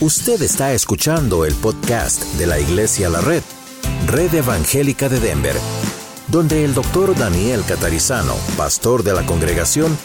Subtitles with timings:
[0.00, 3.44] Usted está escuchando el podcast de la Iglesia La Red,
[4.08, 5.54] Red Evangélica de Denver,
[6.26, 9.96] donde el doctor Daniel Catarizano, pastor de la congregación,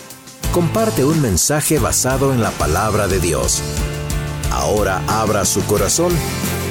[0.54, 3.64] comparte un mensaje basado en la palabra de Dios.
[4.52, 6.14] Ahora abra su corazón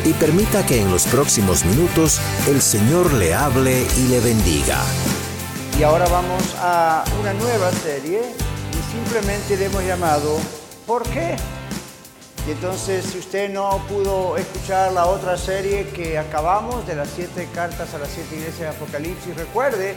[0.05, 4.79] y permita que en los próximos minutos el Señor le hable y le bendiga.
[5.77, 8.21] Y ahora vamos a una nueva serie
[8.73, 10.39] y simplemente le hemos llamado
[10.87, 11.37] ¿Por qué?
[12.49, 17.47] Y entonces, si usted no pudo escuchar la otra serie que acabamos de las siete
[17.55, 19.95] cartas a las siete iglesias de Apocalipsis, recuerde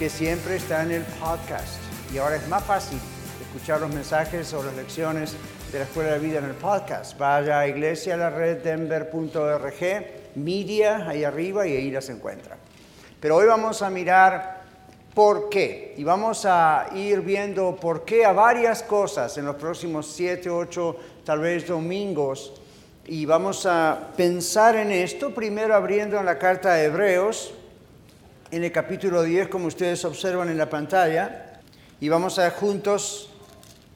[0.00, 1.76] que siempre está en el podcast.
[2.12, 2.98] Y ahora es más fácil
[3.40, 5.36] escuchar los mensajes o las lecciones
[5.70, 7.16] de la Escuela de Vida en el podcast.
[7.16, 12.56] Vaya a iglesialareddenver.org, media ahí arriba y ahí las encuentra.
[13.20, 14.62] Pero hoy vamos a mirar
[15.14, 15.94] por qué.
[15.96, 20.96] Y vamos a ir viendo por qué a varias cosas en los próximos siete, ocho,
[21.24, 22.52] tal vez domingos.
[23.06, 27.52] Y vamos a pensar en esto, primero abriendo en la carta de Hebreos,
[28.50, 31.60] en el capítulo 10, como ustedes observan en la pantalla.
[32.00, 33.30] Y vamos a juntos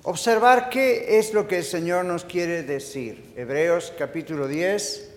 [0.03, 3.33] observar qué es lo que el Señor nos quiere decir.
[3.37, 5.11] Hebreos capítulo 10,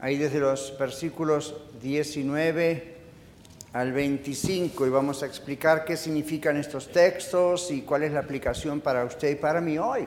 [0.00, 2.96] ahí desde los versículos 19
[3.72, 8.80] al 25 y vamos a explicar qué significan estos textos y cuál es la aplicación
[8.80, 10.06] para usted y para mí hoy.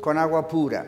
[0.00, 0.86] con agua pura.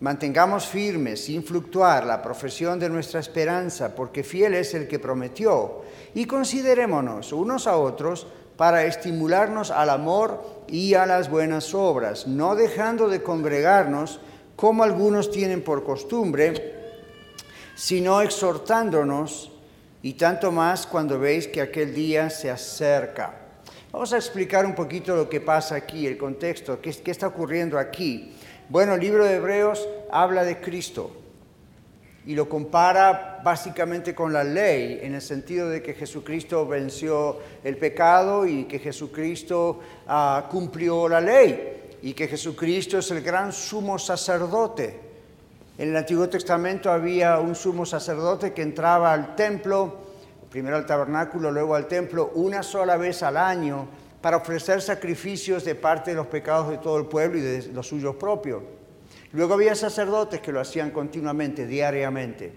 [0.00, 5.82] Mantengamos firmes, sin fluctuar, la profesión de nuestra esperanza, porque fiel es el que prometió.
[6.14, 8.26] Y considerémonos unos a otros
[8.56, 14.20] para estimularnos al amor y a las buenas obras, no dejando de congregarnos
[14.56, 16.80] como algunos tienen por costumbre
[17.74, 19.50] sino exhortándonos
[20.02, 23.38] y tanto más cuando veis que aquel día se acerca.
[23.90, 28.34] Vamos a explicar un poquito lo que pasa aquí, el contexto, qué, está ocurriendo aquí.
[28.68, 31.10] Bueno, el libro de Hebreos habla de Cristo
[32.24, 37.76] y lo compara básicamente con la ley, en el sentido de que Jesucristo venció el
[37.76, 43.98] pecado y que Jesucristo ah, cumplió la ley y que Jesucristo es el gran sumo
[43.98, 45.00] sacerdote.
[45.78, 49.96] En el Antiguo Testamento había un sumo sacerdote que entraba al templo,
[50.50, 53.88] primero al tabernáculo, luego al templo, una sola vez al año
[54.22, 57.88] para ofrecer sacrificios de parte de los pecados de todo el pueblo y de los
[57.88, 58.62] suyos propios.
[59.32, 62.52] Luego había sacerdotes que lo hacían continuamente, diariamente.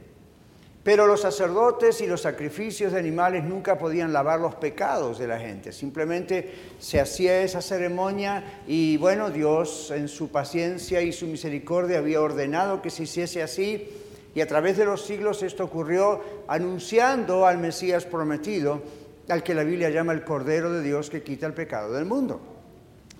[0.83, 5.39] Pero los sacerdotes y los sacrificios de animales nunca podían lavar los pecados de la
[5.39, 5.71] gente.
[5.71, 12.21] Simplemente se hacía esa ceremonia y bueno, Dios en su paciencia y su misericordia había
[12.21, 13.89] ordenado que se hiciese así.
[14.35, 18.83] Y a través de los siglos esto ocurrió anunciando al Mesías prometido,
[19.29, 22.41] al que la Biblia llama el Cordero de Dios que quita el pecado del mundo.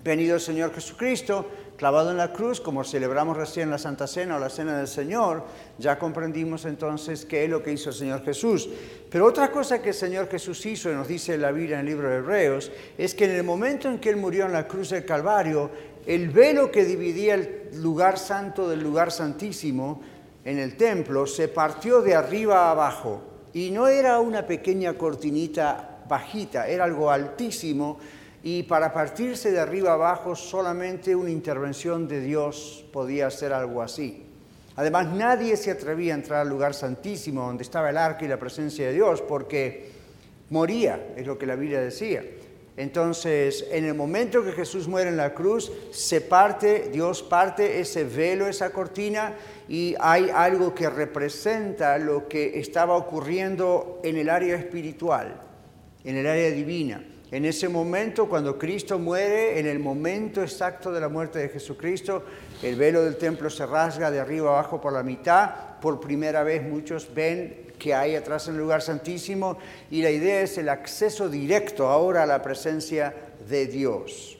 [0.04, 1.46] Venido el Señor Jesucristo,
[1.76, 5.44] clavado en la cruz, como celebramos recién la Santa Cena o la Cena del Señor,
[5.78, 8.68] ya comprendimos entonces qué es lo que hizo el Señor Jesús.
[9.10, 11.86] Pero otra cosa que el Señor Jesús hizo, y nos dice la Biblia en el
[11.86, 14.90] libro de Hebreos, es que en el momento en que Él murió en la cruz
[14.90, 15.70] del Calvario,
[16.06, 20.02] el velo que dividía el lugar santo del lugar santísimo
[20.44, 23.22] en el templo se partió de arriba a abajo.
[23.52, 27.98] Y no era una pequeña cortinita bajita, era algo altísimo
[28.42, 34.24] y para partirse de arriba abajo solamente una intervención de Dios podía hacer algo así.
[34.76, 38.38] Además, nadie se atrevía a entrar al lugar santísimo donde estaba el arca y la
[38.38, 39.90] presencia de Dios porque
[40.50, 42.22] moría, es lo que la Biblia decía.
[42.76, 48.04] Entonces, en el momento que Jesús muere en la cruz, se parte, Dios parte ese
[48.04, 49.32] velo, esa cortina,
[49.66, 55.40] y hay algo que representa lo que estaba ocurriendo en el área espiritual,
[56.06, 57.04] en el área divina.
[57.32, 62.22] En ese momento, cuando Cristo muere, en el momento exacto de la muerte de Jesucristo,
[62.62, 65.50] el velo del templo se rasga de arriba abajo por la mitad.
[65.80, 69.58] Por primera vez muchos ven que hay atrás en el lugar santísimo
[69.90, 73.12] y la idea es el acceso directo ahora a la presencia
[73.48, 74.38] de Dios.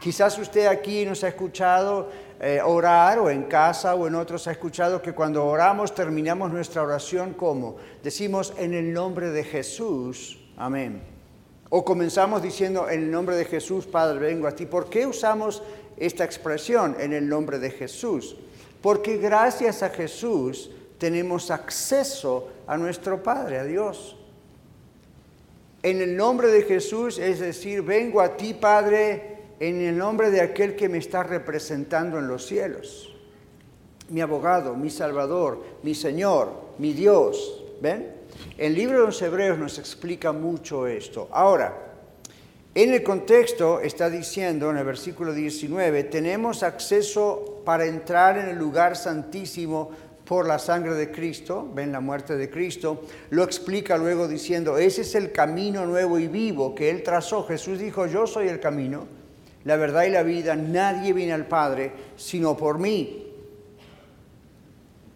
[0.00, 2.10] Quizás usted aquí nos ha escuchado
[2.40, 6.82] eh, orar o en casa o en otros ha escuchado que cuando oramos terminamos nuestra
[6.82, 11.02] oración como decimos en el nombre de Jesús, amén
[11.74, 14.66] O comenzamos diciendo, en el nombre de Jesús, Padre, vengo a ti.
[14.66, 15.62] ¿Por qué usamos
[15.96, 18.36] esta expresión, en el nombre de Jesús?
[18.82, 24.18] Porque gracias a Jesús tenemos acceso a nuestro Padre, a Dios.
[25.82, 30.42] En el nombre de Jesús, es decir, vengo a ti, Padre, en el nombre de
[30.42, 33.16] aquel que me está representando en los cielos.
[34.10, 37.64] Mi abogado, mi Salvador, mi Señor, mi Dios.
[37.80, 38.21] ¿Ven?
[38.58, 41.28] El libro de los Hebreos nos explica mucho esto.
[41.32, 41.92] Ahora,
[42.74, 48.56] en el contexto está diciendo en el versículo 19, tenemos acceso para entrar en el
[48.56, 49.90] lugar santísimo
[50.24, 55.02] por la sangre de Cristo, ven la muerte de Cristo, lo explica luego diciendo, ese
[55.02, 57.44] es el camino nuevo y vivo que Él trazó.
[57.44, 59.06] Jesús dijo, yo soy el camino,
[59.64, 63.31] la verdad y la vida, nadie viene al Padre sino por mí.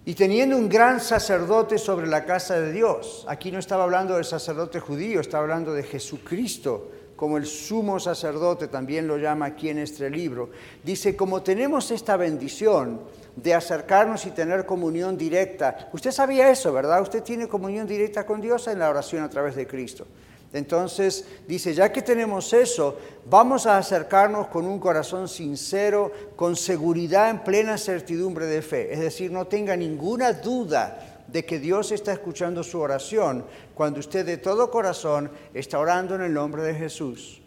[0.08, 4.24] Y teniendo un gran sacerdote sobre la casa de Dios, aquí no estaba hablando del
[4.24, 9.78] sacerdote judío, estaba hablando de Jesucristo, como el sumo sacerdote también lo llama aquí en
[9.78, 10.50] este libro.
[10.84, 13.00] Dice, como tenemos esta bendición
[13.34, 17.02] de acercarnos y tener comunión directa, usted sabía eso, ¿verdad?
[17.02, 20.06] Usted tiene comunión directa con Dios en la oración a través de Cristo.
[20.52, 22.96] Entonces dice, ya que tenemos eso,
[23.28, 28.92] vamos a acercarnos con un corazón sincero, con seguridad en plena certidumbre de fe.
[28.92, 33.44] Es decir, no tenga ninguna duda de que Dios está escuchando su oración
[33.74, 37.42] cuando usted de todo corazón está orando en el nombre de Jesús.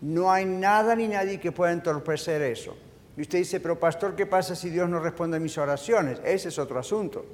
[0.00, 2.76] No hay nada ni nadie que pueda entorpecer eso.
[3.16, 6.20] Y usted dice, pero pastor, ¿qué pasa si Dios no responde a mis oraciones?
[6.24, 7.24] Ese es otro asunto.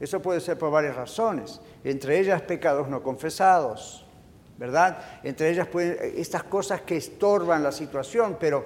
[0.00, 4.06] Eso puede ser por varias razones, entre ellas pecados no confesados,
[4.56, 4.98] ¿verdad?
[5.22, 8.64] Entre ellas pueden, estas cosas que estorban la situación, pero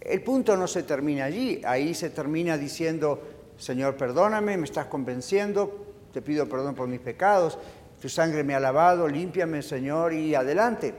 [0.00, 3.20] el punto no se termina allí, ahí se termina diciendo,
[3.58, 7.58] Señor, perdóname, me estás convenciendo, te pido perdón por mis pecados,
[8.00, 10.94] tu sangre me ha lavado, límpiame, Señor, y adelante.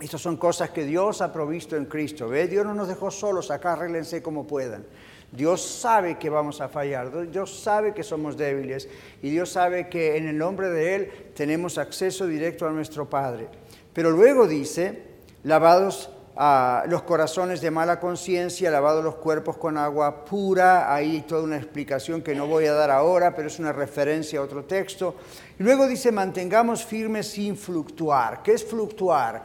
[0.00, 2.28] Estas son cosas que Dios ha provisto en Cristo.
[2.28, 2.46] ¿Ve?
[2.46, 4.86] Dios no nos dejó solos, acá arréglense como puedan.
[5.30, 8.88] Dios sabe que vamos a fallar, Dios sabe que somos débiles
[9.22, 13.48] y Dios sabe que en el nombre de Él tenemos acceso directo a nuestro Padre.
[13.92, 15.02] Pero luego dice,
[15.44, 16.10] lavados
[16.40, 21.56] a los corazones de mala conciencia, lavados los cuerpos con agua pura, ahí toda una
[21.56, 25.16] explicación que no voy a dar ahora, pero es una referencia a otro texto.
[25.58, 28.40] Y luego dice, mantengamos firmes sin fluctuar.
[28.44, 29.42] ¿Qué es fluctuar?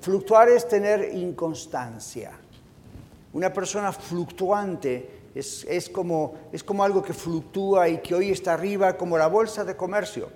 [0.00, 2.32] Fluctuar es tener inconstancia.
[3.32, 8.96] Una persona fluctuante es, como, es como algo que fluctúa y que hoy está arriba,
[8.96, 10.28] como la bolsa de comercio.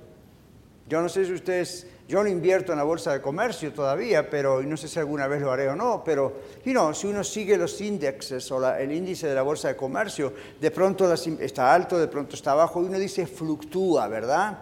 [0.88, 4.62] Yo no sé si ustedes, yo no invierto en la bolsa de comercio todavía, pero
[4.62, 8.52] no sé si alguna vez lo haré o no, pero si uno sigue los índices
[8.52, 12.54] o el índice de la bolsa de comercio, de pronto está alto, de pronto está
[12.54, 14.58] bajo, y uno dice fluctúa, ¿verdad?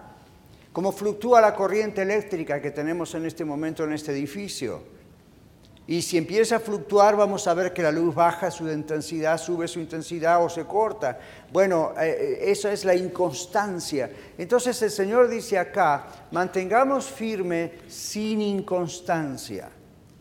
[0.72, 5.01] Como fluctúa la corriente eléctrica que tenemos en este momento en este edificio.
[5.86, 9.66] Y si empieza a fluctuar, vamos a ver que la luz baja su intensidad, sube
[9.66, 11.18] su intensidad o se corta.
[11.52, 14.08] Bueno, eh, eh, esa es la inconstancia.
[14.38, 19.70] Entonces el Señor dice acá, mantengamos firme sin inconstancia,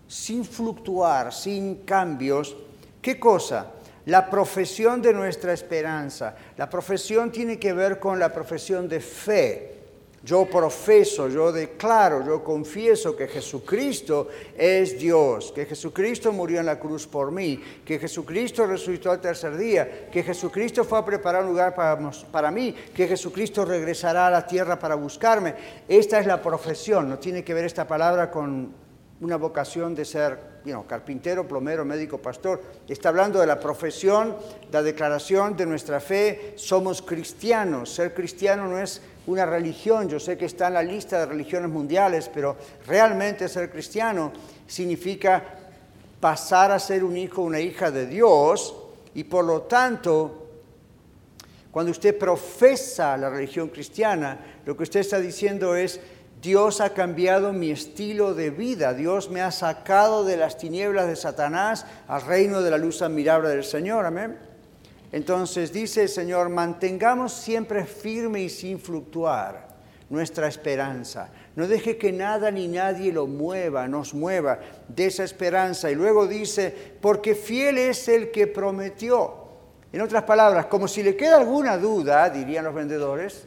[0.07, 2.57] sin fluctuar, sin cambios.
[2.99, 3.67] ¿Qué cosa?
[4.05, 6.35] La profesión de nuestra esperanza.
[6.57, 9.80] La profesión tiene que ver con la profesión de fe.
[10.23, 16.79] Yo profeso, yo declaro, yo confieso que Jesucristo es Dios, que Jesucristo murió en la
[16.79, 21.49] cruz por mí, que Jesucristo resucitó al tercer día, que Jesucristo fue a preparar un
[21.49, 21.97] lugar para,
[22.31, 25.55] para mí, que Jesucristo regresará a la tierra para buscarme.
[25.87, 28.75] Esta es la profesión, no tiene que ver esta palabra con
[29.21, 30.51] una vocación de ser
[30.87, 32.61] carpintero, plomero, médico, pastor.
[32.87, 34.35] Está hablando de la profesión,
[34.71, 36.53] la declaración de nuestra fe.
[36.55, 37.93] Somos cristianos.
[37.93, 40.09] Ser cristiano no es una religión.
[40.09, 44.31] Yo sé que está en la lista de religiones mundiales, pero realmente ser cristiano
[44.67, 45.43] significa
[46.19, 48.75] pasar a ser un hijo, una hija de Dios
[49.13, 50.37] y por lo tanto
[51.71, 56.01] cuando usted profesa la religión cristiana, lo que usted está diciendo es,
[56.41, 61.15] Dios ha cambiado mi estilo de vida, Dios me ha sacado de las tinieblas de
[61.15, 64.50] Satanás al reino de la luz admirable del Señor, amén.
[65.11, 69.67] Entonces dice el Señor, mantengamos siempre firme y sin fluctuar
[70.09, 71.29] nuestra esperanza.
[71.55, 75.91] No deje que nada ni nadie lo mueva, nos mueva de esa esperanza.
[75.91, 79.35] Y luego dice, porque fiel es el que prometió.
[79.91, 83.45] En otras palabras, como si le queda alguna duda, dirían los vendedores,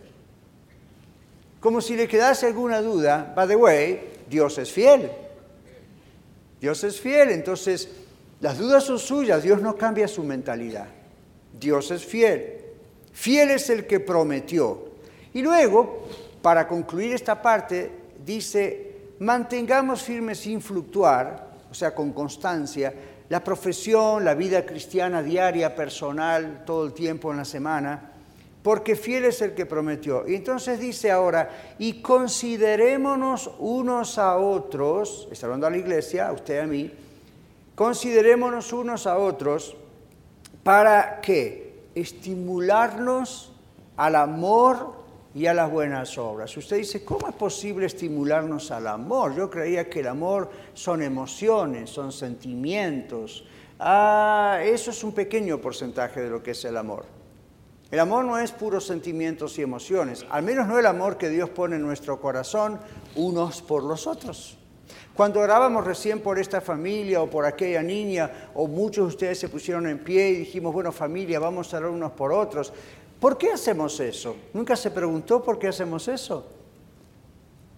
[1.60, 5.10] como si le quedase alguna duda, by the way, Dios es fiel.
[6.60, 7.88] Dios es fiel, entonces
[8.40, 10.88] las dudas son suyas, Dios no cambia su mentalidad.
[11.58, 12.60] Dios es fiel.
[13.12, 14.88] Fiel es el que prometió.
[15.32, 16.06] Y luego,
[16.42, 17.90] para concluir esta parte,
[18.24, 22.92] dice, mantengamos firmes sin fluctuar, o sea, con constancia,
[23.28, 28.10] la profesión, la vida cristiana diaria, personal, todo el tiempo en la semana,
[28.62, 30.26] porque fiel es el que prometió.
[30.28, 36.32] Y entonces dice ahora, y considerémonos unos a otros, está hablando a la iglesia, a
[36.32, 36.92] usted y a mí,
[37.74, 39.76] considerémonos unos a otros
[40.64, 43.52] para que estimularnos
[43.96, 45.04] al amor
[45.34, 46.56] y a las buenas obras.
[46.56, 49.34] Usted dice, ¿cómo es posible estimularnos al amor?
[49.36, 53.44] Yo creía que el amor son emociones, son sentimientos.
[53.78, 57.04] Ah, eso es un pequeño porcentaje de lo que es el amor.
[57.90, 61.50] El amor no es puros sentimientos y emociones, al menos no el amor que Dios
[61.50, 62.80] pone en nuestro corazón
[63.14, 64.58] unos por los otros.
[65.16, 69.48] Cuando orábamos recién por esta familia o por aquella niña, o muchos de ustedes se
[69.48, 72.72] pusieron en pie y dijimos, bueno familia, vamos a orar unos por otros.
[73.20, 74.34] ¿Por qué hacemos eso?
[74.52, 76.46] ¿Nunca se preguntó por qué hacemos eso?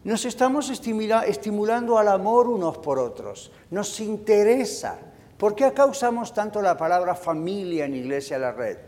[0.04, 3.50] Nos estamos estimulando al amor unos por otros.
[3.70, 4.98] Nos interesa.
[5.36, 8.78] ¿Por qué acá usamos tanto la palabra familia en Iglesia la Red?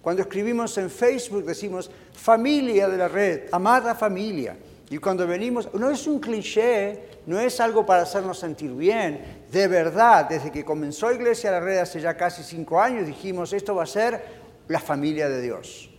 [0.00, 4.56] Cuando escribimos en Facebook decimos familia de la red, amada familia.
[4.90, 9.42] Y cuando venimos, no es un cliché, no es algo para hacernos sentir bien.
[9.52, 13.74] De verdad, desde que comenzó Iglesia la Red hace ya casi cinco años, dijimos, esto
[13.74, 14.22] va a ser
[14.66, 15.90] la familia de Dios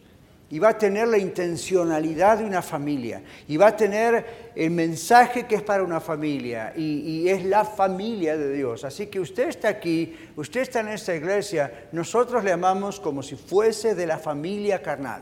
[0.51, 5.45] y va a tener la intencionalidad de una familia y va a tener el mensaje
[5.45, 8.83] que es para una familia y, es la familia de Dios.
[8.83, 13.35] Así que usted está aquí, usted está en esta iglesia, nosotros le amamos como si
[13.35, 15.21] fuese de la familia carnal.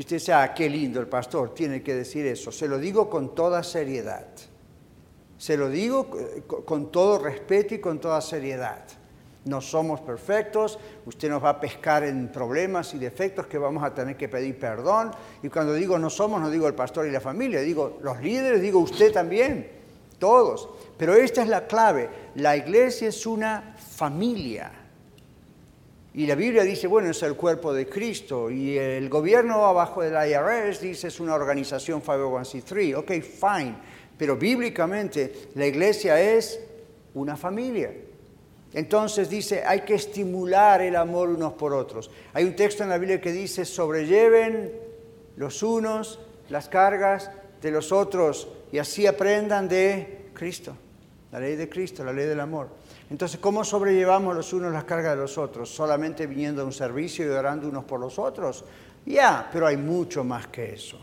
[0.00, 2.50] Y usted dice, ah, qué lindo el pastor, tiene que decir eso.
[2.50, 4.28] Se lo digo con toda seriedad.
[5.36, 6.08] Se lo digo
[6.64, 8.82] con todo respeto y con toda seriedad.
[9.44, 13.92] No somos perfectos, usted nos va a pescar en problemas y defectos que vamos a
[13.92, 15.10] tener que pedir perdón.
[15.42, 18.62] Y cuando digo no somos, no digo el pastor y la familia, digo los líderes,
[18.62, 19.70] digo usted también,
[20.18, 20.70] todos.
[20.96, 24.79] Pero esta es la clave, la iglesia es una familia.
[26.14, 28.50] Y la Biblia dice, bueno, es el cuerpo de Cristo.
[28.50, 32.96] Y el gobierno abajo del IRS dice es una organización 501c3.
[32.96, 33.76] Ok, fine.
[34.18, 36.60] Pero bíblicamente la iglesia es
[37.14, 37.92] una familia.
[38.72, 42.10] Entonces dice, hay que estimular el amor unos por otros.
[42.32, 44.72] Hay un texto en la Biblia que dice, sobrelleven
[45.36, 47.30] los unos las cargas
[47.62, 50.76] de los otros y así aprendan de Cristo,
[51.32, 52.68] la ley de Cristo, la ley del amor.
[53.10, 55.68] Entonces, ¿cómo sobrellevamos los unos las cargas de los otros?
[55.68, 58.64] ¿Solamente viniendo a un servicio y orando unos por los otros?
[59.04, 60.98] Ya, pero hay mucho más que eso.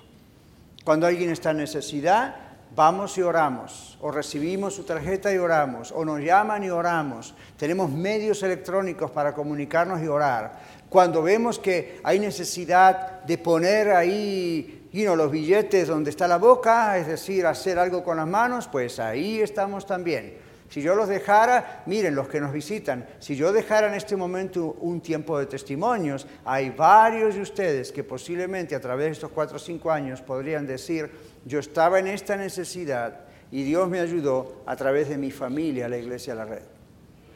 [0.85, 2.35] Cuando alguien está en necesidad,
[2.73, 7.35] vamos y oramos, o recibimos su tarjeta y oramos, o nos llaman y oramos.
[7.57, 10.77] Tenemos medios electrónicos para comunicarnos y orar.
[10.89, 17.05] Cuando vemos que hay necesidad de poner ahí los billetes donde está la boca, es
[17.05, 20.46] decir, hacer algo con las manos, pues ahí estamos también.
[20.69, 24.77] Si yo los dejara, miren los que nos visitan, si yo dejara en este momento
[24.81, 29.55] un tiempo de testimonios, hay varios de ustedes que posiblemente a través de estos cuatro
[29.55, 31.09] o cinco años podrían decir,
[31.45, 35.97] yo estaba en esta necesidad y Dios me ayudó a través de mi familia, la
[35.97, 36.63] iglesia La Red.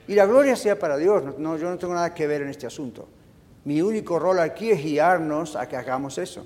[0.07, 2.67] Y la gloria sea para Dios, no, yo no tengo nada que ver en este
[2.67, 3.07] asunto.
[3.63, 6.45] Mi único rol aquí es guiarnos a que hagamos eso.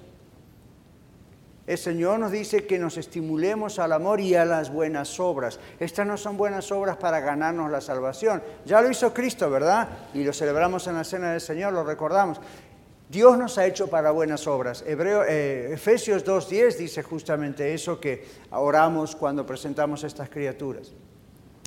[1.68, 5.60] El Señor nos dice que nos estimulemos al amor y a las buenas obras.
[5.80, 8.44] Estas no son buenas obras para ganarnos la salvación.
[8.66, 9.90] Ya lo hizo Cristo, ¿verdad?
[10.14, 12.40] Y lo celebramos en la cena del Señor, lo recordamos.
[13.10, 14.84] Dios nos ha hecho para buenas obras.
[14.86, 20.92] Hebreo, eh, Efesios 2.10 dice justamente eso que oramos cuando presentamos estas criaturas.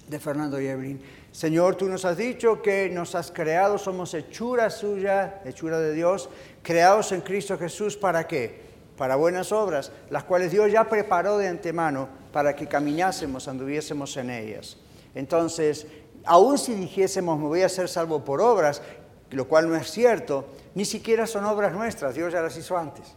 [0.06, 1.02] De Fernando y Evelyn.
[1.32, 6.30] Señor, tú nos has dicho que nos has creado, somos hechura suya, hechura de Dios,
[6.62, 8.67] creados en Cristo Jesús, ¿para qué?
[8.98, 14.28] Para buenas obras, las cuales Dios ya preparó de antemano para que caminásemos, anduviésemos en
[14.28, 14.76] ellas.
[15.14, 15.86] Entonces,
[16.24, 18.82] aun si dijésemos me voy a ser salvo por obras,
[19.30, 23.14] lo cual no es cierto, ni siquiera son obras nuestras, Dios ya las hizo antes.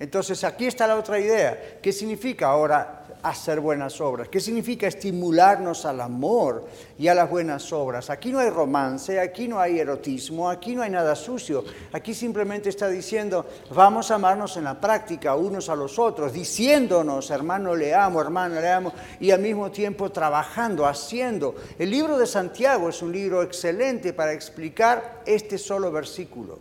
[0.00, 1.78] Entonces aquí está la otra idea.
[1.80, 4.28] ¿Qué significa ahora hacer buenas obras?
[4.28, 6.66] ¿Qué significa estimularnos al amor
[6.98, 8.10] y a las buenas obras?
[8.10, 11.64] Aquí no hay romance, aquí no hay erotismo, aquí no hay nada sucio.
[11.92, 17.30] Aquí simplemente está diciendo, vamos a amarnos en la práctica unos a los otros, diciéndonos,
[17.30, 21.54] hermano le amo, hermano le amo, y al mismo tiempo trabajando, haciendo.
[21.78, 26.58] El libro de Santiago es un libro excelente para explicar este solo versículo.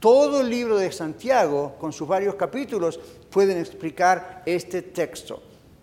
[0.00, 5.42] Todo el libro de Santiago, con sus varios capítulos, pueden explicar este texto.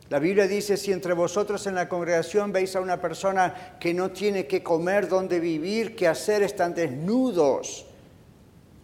[0.10, 4.12] La Biblia dice, si entre vosotros en la congregación veis a una persona que no
[4.12, 7.86] tiene que comer, dónde vivir, qué hacer, están desnudos.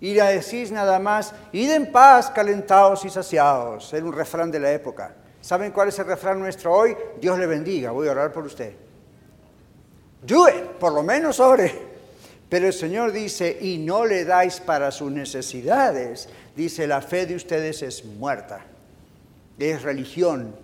[0.01, 3.93] Y le decís nada más, id en paz, calentados y saciados.
[3.93, 5.13] Era un refrán de la época.
[5.41, 6.95] ¿Saben cuál es el refrán nuestro hoy?
[7.19, 8.73] Dios le bendiga, voy a orar por usted.
[10.21, 11.89] Do it, por lo menos ore.
[12.49, 16.27] Pero el Señor dice, y no le dais para sus necesidades.
[16.55, 18.65] Dice, la fe de ustedes es muerta,
[19.59, 20.55] es religión.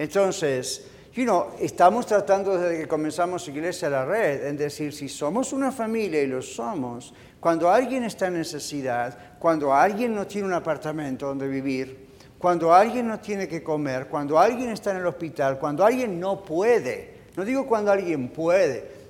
[0.00, 1.26] Entonces, you
[1.60, 6.22] estamos tratando desde que comenzamos Iglesia a la Red, en decir, si somos una familia
[6.22, 11.46] y lo somos, cuando alguien está en necesidad, cuando alguien no tiene un apartamento donde
[11.48, 16.18] vivir, cuando alguien no tiene que comer, cuando alguien está en el hospital, cuando alguien
[16.18, 19.00] no puede, no digo cuando alguien puede,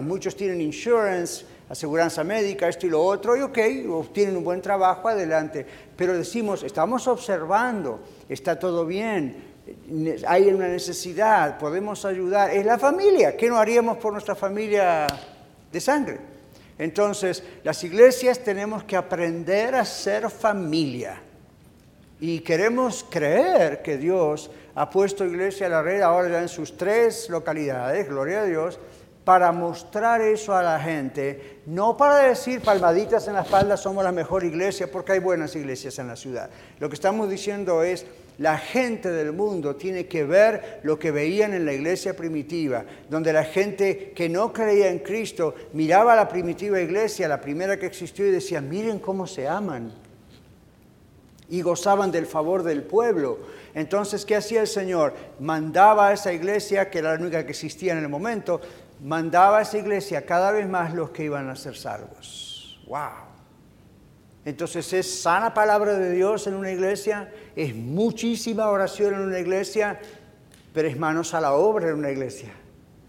[0.00, 3.58] muchos tienen insurance, aseguranza médica, esto y lo otro, y ok,
[4.12, 5.66] tienen un buen trabajo, adelante.
[5.96, 9.49] Pero decimos, estamos observando, está todo bien,
[10.26, 12.50] hay una necesidad, podemos ayudar.
[12.50, 15.06] Es la familia, ¿qué no haríamos por nuestra familia
[15.70, 16.18] de sangre?
[16.78, 21.20] Entonces, las iglesias tenemos que aprender a ser familia.
[22.20, 26.76] Y queremos creer que Dios ha puesto iglesia a la red ahora ya en sus
[26.76, 28.78] tres localidades, gloria a Dios,
[29.24, 34.12] para mostrar eso a la gente, no para decir palmaditas en la espalda somos la
[34.12, 36.50] mejor iglesia, porque hay buenas iglesias en la ciudad.
[36.78, 38.06] Lo que estamos diciendo es,
[38.40, 43.34] la gente del mundo tiene que ver lo que veían en la iglesia primitiva, donde
[43.34, 47.84] la gente que no creía en Cristo miraba a la primitiva iglesia, la primera que
[47.84, 49.92] existió, y decía, miren cómo se aman.
[51.50, 53.40] Y gozaban del favor del pueblo.
[53.74, 55.12] Entonces, ¿qué hacía el Señor?
[55.38, 58.62] Mandaba a esa iglesia, que era la única que existía en el momento,
[59.02, 62.80] mandaba a esa iglesia cada vez más los que iban a ser salvos.
[62.86, 63.29] ¡Wow!
[64.44, 70.00] Entonces es sana palabra de Dios en una iglesia, es muchísima oración en una iglesia,
[70.72, 72.50] pero es manos a la obra en una iglesia.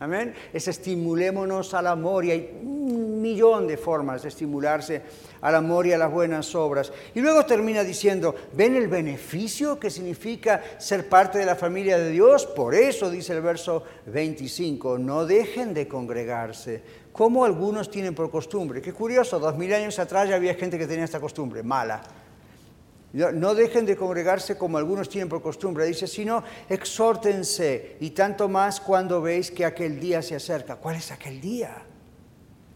[0.02, 0.34] Amén.
[0.52, 5.04] Es estimulémonos al amor y hay un millón de formas de estimularse
[5.42, 6.92] al amor y a las buenas obras.
[7.14, 12.10] Y luego termina diciendo, ¿ven el beneficio que significa ser parte de la familia de
[12.10, 12.48] Dios?
[12.48, 18.82] Por eso dice el verso 25, no dejen de congregarse, como algunos tienen por costumbre.
[18.82, 22.02] Qué curioso, dos mil años atrás ya había gente que tenía esta costumbre, mala.
[23.14, 28.80] No dejen de congregarse como algunos tienen por costumbre, dice, sino exhórtense y tanto más
[28.80, 30.78] cuando veis que aquel día se acerca.
[30.78, 31.76] ¿Cuál es aquel día?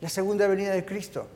[0.01, 1.27] La segunda venida de Cristo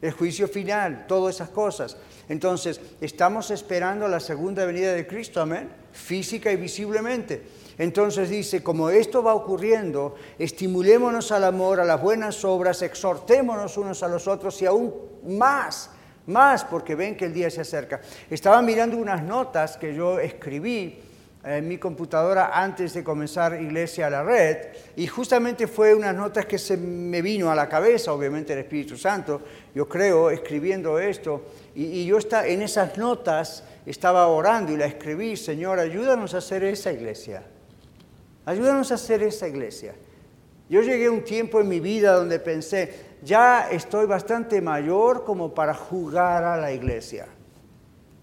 [0.00, 1.96] el juicio final, todas esas cosas.
[2.28, 7.42] Entonces, estamos esperando la segunda venida de Cristo, amén, física y visiblemente.
[7.80, 14.02] Entonces dice, como esto va ocurriendo, estimulémonos al amor, a las buenas obras, exhortémonos unos
[14.02, 14.94] a los otros y aún
[15.26, 15.88] más,
[16.26, 18.02] más, porque ven que el día se acerca.
[18.28, 21.00] Estaba mirando unas notas que yo escribí
[21.42, 24.58] en mi computadora antes de comenzar Iglesia a la Red
[24.96, 28.98] y justamente fue unas notas que se me vino a la cabeza, obviamente el Espíritu
[28.98, 29.40] Santo,
[29.74, 35.34] yo creo, escribiendo esto y, yo está, en esas notas estaba orando y la escribí,
[35.34, 37.42] Señor, ayúdanos a hacer esa iglesia,
[38.44, 39.94] ayúdanos a hacer esa iglesia.
[40.68, 45.52] Yo llegué a un tiempo en mi vida donde pensé, ya estoy bastante mayor como
[45.52, 47.26] para jugar a la iglesia.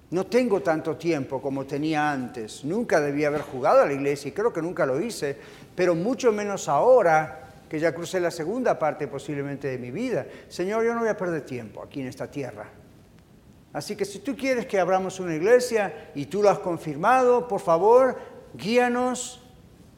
[0.10, 2.64] No tengo tanto tiempo como tenía antes.
[2.64, 5.36] Nunca debía haber jugado a la iglesia y creo que nunca lo hice,
[5.76, 10.26] pero mucho menos ahora que ya crucé la segunda parte posiblemente de mi vida.
[10.48, 12.70] Señor, yo no voy a perder tiempo aquí en esta tierra.
[13.74, 17.60] Así que si tú quieres que abramos una iglesia y tú lo has confirmado, por
[17.60, 18.18] favor,
[18.54, 19.42] guíanos,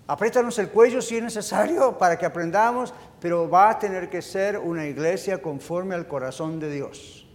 [0.09, 4.57] apriétanos el cuello si es necesario para que aprendamos, pero va a tener que ser
[4.57, 7.27] una iglesia conforme al corazón de Dios.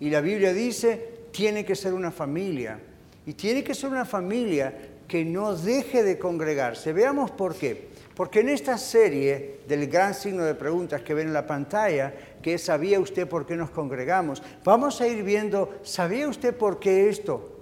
[0.00, 2.80] Y la Biblia dice, tiene que ser una familia.
[3.26, 4.74] Y tiene que ser una familia
[5.06, 6.94] que no deje de congregarse.
[6.94, 7.90] Veamos por qué.
[8.14, 12.54] Porque en esta serie del gran signo de preguntas que ven en la pantalla, que
[12.54, 14.42] es ¿sabía usted por qué nos congregamos?
[14.64, 17.60] Vamos a ir viendo, ¿sabía usted por qué esto?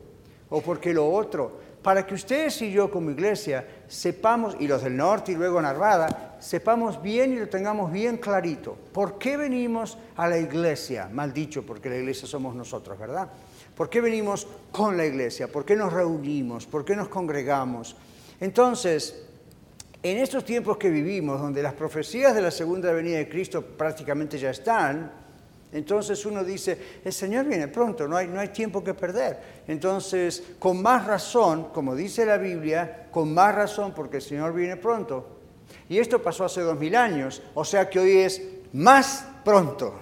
[0.48, 1.58] ¿O por qué lo otro?
[1.82, 6.36] Para que ustedes y yo como iglesia sepamos, y los del norte y luego Narvada,
[6.38, 8.76] sepamos bien y lo tengamos bien clarito.
[8.92, 11.08] ¿Por qué venimos a la iglesia?
[11.10, 13.28] Mal dicho, porque la iglesia somos nosotros, ¿verdad?
[13.74, 15.48] ¿Por qué venimos con la iglesia?
[15.48, 16.66] ¿Por qué nos reunimos?
[16.66, 17.96] ¿Por qué nos congregamos?
[18.40, 19.24] Entonces,
[20.02, 24.38] en estos tiempos que vivimos, donde las profecías de la segunda venida de Cristo prácticamente
[24.38, 25.12] ya están,
[25.72, 29.38] entonces uno dice, el Señor viene pronto, no hay, no hay tiempo que perder.
[29.68, 34.76] Entonces, con más razón, como dice la Biblia, con más razón porque el Señor viene
[34.76, 35.38] pronto.
[35.88, 39.94] Y esto pasó hace dos mil años, o sea que hoy es más pronto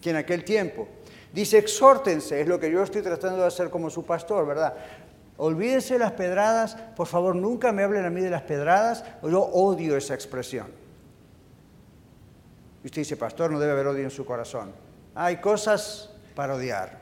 [0.00, 0.86] que en aquel tiempo.
[1.32, 4.74] Dice, exhórtense, es lo que yo estoy tratando de hacer como su pastor, ¿verdad?
[5.36, 9.96] Olvídense las pedradas, por favor, nunca me hablen a mí de las pedradas, yo odio
[9.96, 10.79] esa expresión.
[12.82, 14.72] Y usted dice, pastor, no debe haber odio en su corazón.
[15.14, 17.00] Hay cosas para odiar,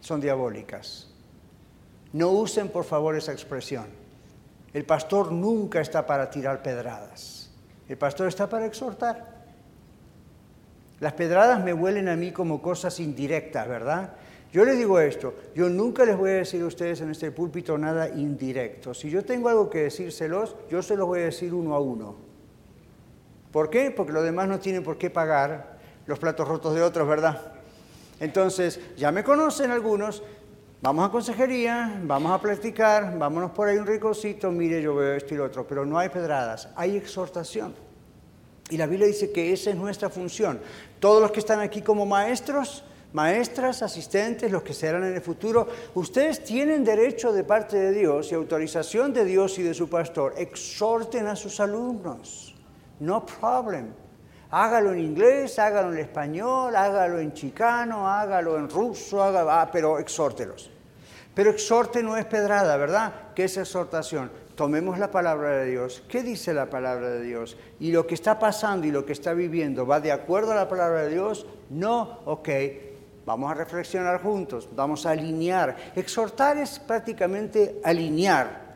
[0.00, 1.08] son diabólicas.
[2.12, 3.86] No usen por favor esa expresión.
[4.72, 7.50] El pastor nunca está para tirar pedradas.
[7.88, 9.40] El pastor está para exhortar.
[11.00, 14.14] Las pedradas me huelen a mí como cosas indirectas, ¿verdad?
[14.52, 17.78] Yo les digo esto, yo nunca les voy a decir a ustedes en este púlpito
[17.78, 18.92] nada indirecto.
[18.94, 22.29] Si yo tengo algo que decírselos, yo se los voy a decir uno a uno.
[23.52, 23.90] ¿Por qué?
[23.90, 27.52] Porque los demás no tienen por qué pagar los platos rotos de otros, ¿verdad?
[28.20, 30.22] Entonces, ya me conocen algunos,
[30.82, 35.34] vamos a consejería, vamos a platicar, vámonos por ahí un ricocito, mire, yo veo esto
[35.34, 37.74] y lo otro, pero no hay pedradas, hay exhortación.
[38.70, 40.60] Y la Biblia dice que esa es nuestra función.
[41.00, 45.66] Todos los que están aquí como maestros, maestras, asistentes, los que serán en el futuro,
[45.94, 50.34] ustedes tienen derecho de parte de Dios y autorización de Dios y de su pastor.
[50.36, 52.49] Exhorten a sus alumnos.
[53.00, 53.92] No problem.
[54.50, 60.70] Hágalo en inglés, hágalo en español, hágalo en chicano, hágalo en ruso, ah, pero exhórtelos.
[61.34, 63.12] Pero exhorte no es pedrada, ¿verdad?
[63.34, 64.30] ¿Qué es exhortación?
[64.56, 66.02] Tomemos la palabra de Dios.
[66.08, 67.56] ¿Qué dice la palabra de Dios?
[67.78, 70.68] Y lo que está pasando y lo que está viviendo, ¿va de acuerdo a la
[70.68, 71.46] palabra de Dios?
[71.70, 72.48] No, ok,
[73.30, 75.76] Vamos a reflexionar juntos, vamos a alinear.
[75.94, 78.69] Exhortar es prácticamente alinear.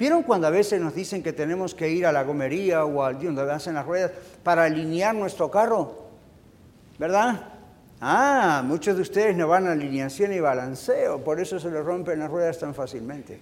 [0.00, 3.22] ¿Vieron cuando a veces nos dicen que tenemos que ir a la gomería o al
[3.22, 4.10] donde hacen las ruedas
[4.42, 5.94] para alinear nuestro carro?
[6.98, 7.38] ¿Verdad?
[8.00, 12.18] Ah, muchos de ustedes no van a alineación y balanceo, por eso se les rompen
[12.18, 13.38] las ruedas tan fácilmente.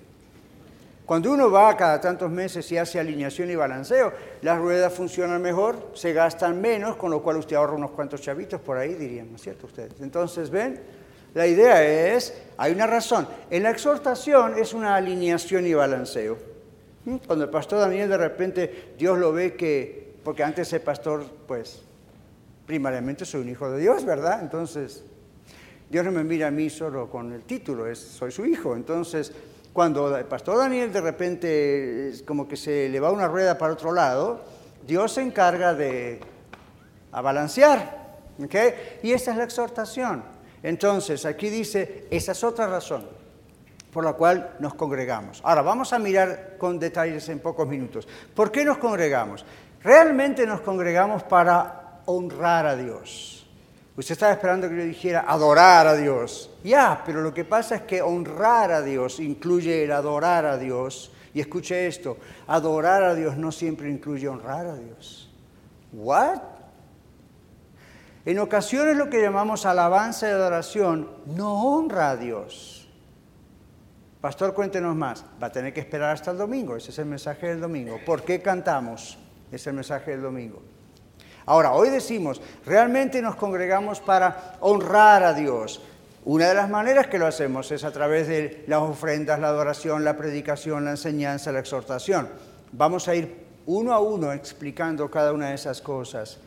[1.06, 5.92] Cuando uno va cada tantos meses y hace alineación y balanceo, las ruedas funcionan mejor,
[5.94, 9.36] se gastan menos, con lo cual usted ahorra unos cuantos chavitos por ahí, dirían, ¿no
[9.36, 9.92] es cierto ustedes?
[10.00, 10.97] Entonces, ¿ven?
[11.34, 11.82] La idea
[12.14, 13.28] es, hay una razón.
[13.50, 16.38] En la exhortación es una alineación y balanceo.
[17.04, 17.16] ¿Mm?
[17.26, 21.82] Cuando el pastor Daniel de repente Dios lo ve que, porque antes el pastor, pues,
[22.66, 24.40] primariamente soy un hijo de Dios, ¿verdad?
[24.42, 25.04] Entonces,
[25.88, 28.74] Dios no me mira a mí solo con el título, es soy su hijo.
[28.74, 29.32] Entonces,
[29.72, 33.92] cuando el pastor Daniel de repente como que se le va una rueda para otro
[33.92, 34.42] lado,
[34.86, 36.20] Dios se encarga de
[37.10, 38.08] balancear.
[39.02, 40.22] Y esa es la exhortación.
[40.62, 43.04] Entonces, aquí dice, esa es otra razón
[43.92, 45.40] por la cual nos congregamos.
[45.44, 48.06] Ahora, vamos a mirar con detalles en pocos minutos.
[48.34, 49.44] ¿Por qué nos congregamos?
[49.82, 53.46] Realmente nos congregamos para honrar a Dios.
[53.96, 56.50] Usted estaba esperando que yo dijera adorar a Dios.
[56.62, 61.10] Ya, pero lo que pasa es que honrar a Dios incluye el adorar a Dios.
[61.34, 62.16] Y escuche esto,
[62.46, 65.28] adorar a Dios no siempre incluye honrar a Dios.
[65.92, 66.57] ¿What?
[68.28, 72.86] En ocasiones lo que llamamos alabanza y adoración no honra a Dios.
[74.20, 75.24] Pastor, cuéntenos más.
[75.42, 76.76] Va a tener que esperar hasta el domingo.
[76.76, 77.98] Ese es el mensaje del domingo.
[78.04, 79.16] ¿Por qué cantamos?
[79.50, 80.60] Es el mensaje del domingo.
[81.46, 85.80] Ahora, hoy decimos, realmente nos congregamos para honrar a Dios.
[86.26, 90.04] Una de las maneras que lo hacemos es a través de las ofrendas, la adoración,
[90.04, 92.28] la predicación, la enseñanza, la exhortación.
[92.72, 96.40] Vamos a ir uno a uno explicando cada una de esas cosas.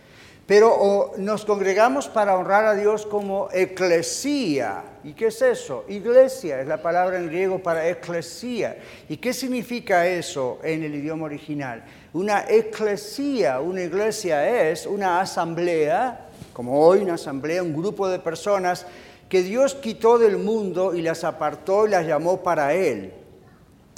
[0.48, 4.84] Pero nos congregamos para honrar a Dios como eclesía.
[5.04, 5.86] ¿Y qué es eso?
[5.88, 8.78] Iglesia es la palabra en griego para eclesía.
[9.08, 11.84] ¿Y qué significa eso en el idioma original?
[12.14, 18.86] Una eclesía, una iglesia es una asamblea, como hoy una asamblea, un grupo de personas
[19.30, 23.14] que Dios quitó del mundo y las apartó y las llamó para Él.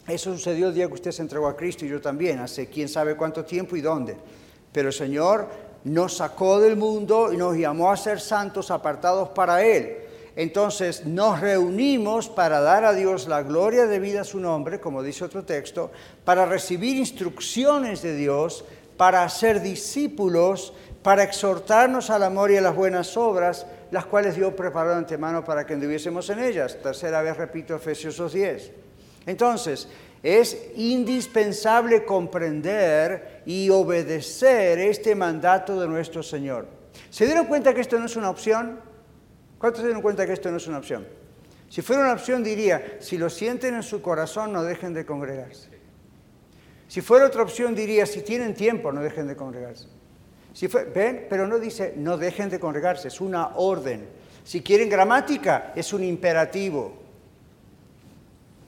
[0.08, 2.88] Eso sucedió el día que usted se entregó a Cristo y yo también, hace quién
[2.88, 4.16] sabe cuánto tiempo y dónde.
[4.72, 5.48] Pero Señor
[5.84, 9.98] nos sacó del mundo y nos llamó a ser santos apartados para Él.
[10.36, 15.26] Entonces nos reunimos para dar a Dios la gloria debida a su nombre, como dice
[15.26, 15.92] otro texto,
[16.26, 18.66] para recibir instrucciones de Dios,
[18.98, 24.54] para ser discípulos, para exhortarnos al amor y a las buenas obras, las cuales Dios
[24.54, 26.78] preparó de antemano para que anduviésemos en ellas.
[26.82, 28.72] Tercera vez repito Efesios 10.
[29.28, 29.88] Entonces,
[30.24, 36.66] es indispensable comprender y obedecer este mandato de nuestro Señor.
[37.10, 38.80] ¿Se dieron cuenta que esto no es una opción?
[39.60, 41.06] ¿Cuántos se dieron cuenta que esto no es una opción?
[41.70, 45.70] Si fuera una opción diría, si lo sienten en su corazón, no dejen de congregarse.
[46.88, 49.88] Si fuera otra opción diría, si tienen tiempo, no dejen de congregarse.
[50.54, 51.26] Si ¿Ven?
[51.30, 54.08] Pero no dice, no dejen de congregarse, es una orden.
[54.44, 57.03] Si quieren gramática, es un imperativo.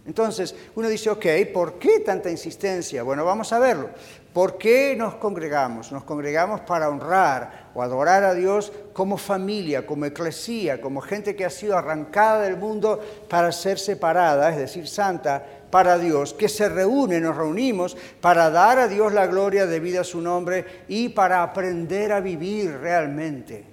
[0.05, 3.01] Entonces, uno dice, ok, ¿por qué tanta insistencia?
[3.01, 3.89] Bueno, vamos a verlo.
[4.31, 5.91] ¿Por qué nos congregamos?
[5.91, 11.45] Nos congregamos para honrar o adorar a Dios como familia, como eclesía, como gente que
[11.45, 16.69] ha sido arrancada del mundo para ser separada, es decir, santa, para Dios, que se
[16.69, 21.41] reúne, nos reunimos para dar a Dios la gloria debida a su nombre y para
[21.41, 23.65] aprender a vivir realmente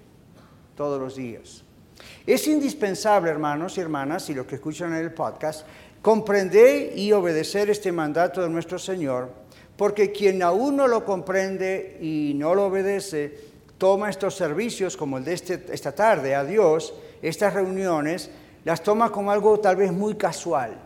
[0.77, 1.63] todos los días.
[2.27, 5.67] Es indispensable, hermanos y hermanas, y los que escuchan en el podcast,
[6.03, 9.31] comprender y obedecer este mandato de nuestro Señor,
[9.77, 15.25] porque quien aún no lo comprende y no lo obedece, toma estos servicios como el
[15.25, 18.31] de este, esta tarde a Dios, estas reuniones,
[18.65, 20.77] las toma como algo tal vez muy casual,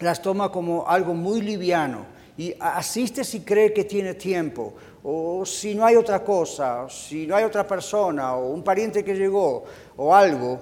[0.00, 4.72] las toma como algo muy liviano y asiste si cree que tiene tiempo,
[5.02, 9.14] o si no hay otra cosa, si no hay otra persona, o un pariente que
[9.14, 9.64] llegó,
[9.96, 10.60] o algo,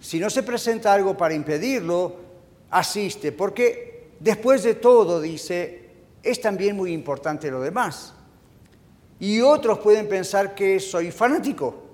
[0.00, 2.27] si no se presenta algo para impedirlo,
[2.70, 5.88] asiste, porque después de todo, dice,
[6.22, 8.14] es también muy importante lo demás.
[9.20, 11.84] Y otros pueden pensar que soy fanático.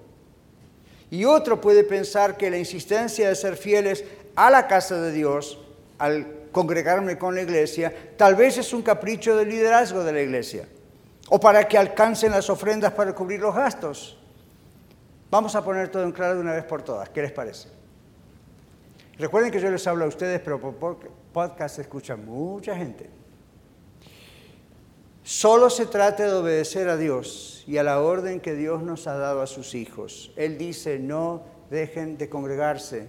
[1.10, 5.58] Y otro puede pensar que la insistencia de ser fieles a la casa de Dios,
[5.98, 10.68] al congregarme con la iglesia, tal vez es un capricho del liderazgo de la iglesia.
[11.28, 14.18] O para que alcancen las ofrendas para cubrir los gastos.
[15.30, 17.08] Vamos a poner todo en claro de una vez por todas.
[17.08, 17.68] ¿Qué les parece?
[19.18, 20.98] Recuerden que yo les hablo a ustedes, pero por
[21.32, 23.08] podcast escucha mucha gente.
[25.22, 29.16] Solo se trata de obedecer a Dios y a la orden que Dios nos ha
[29.16, 30.32] dado a sus hijos.
[30.36, 33.08] Él dice, no dejen de congregarse.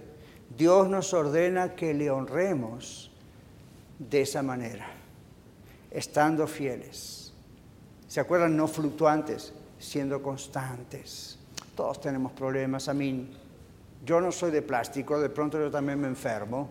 [0.56, 3.10] Dios nos ordena que le honremos
[3.98, 4.88] de esa manera,
[5.90, 7.34] estando fieles.
[8.08, 8.56] ¿Se acuerdan?
[8.56, 11.38] No fluctuantes, siendo constantes.
[11.74, 13.28] Todos tenemos problemas, a mí.
[14.06, 16.70] Yo no soy de plástico, de pronto yo también me enfermo.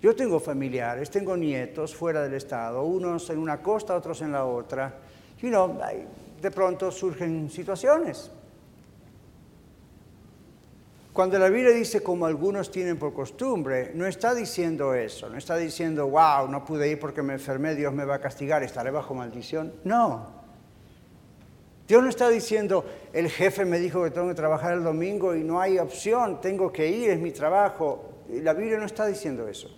[0.00, 4.46] Yo tengo familiares, tengo nietos fuera del estado, unos en una costa, otros en la
[4.46, 4.94] otra.
[5.42, 5.78] Y no,
[6.40, 8.30] de pronto surgen situaciones.
[11.12, 15.56] Cuando la Biblia dice como algunos tienen por costumbre, no está diciendo eso, no está
[15.56, 19.12] diciendo, wow, no pude ir porque me enfermé, Dios me va a castigar, estaré bajo
[19.12, 19.74] maldición.
[19.84, 20.39] No.
[21.90, 25.42] Dios no está diciendo, el jefe me dijo que tengo que trabajar el domingo y
[25.42, 28.12] no hay opción, tengo que ir, es mi trabajo.
[28.28, 29.68] La Biblia no está diciendo eso.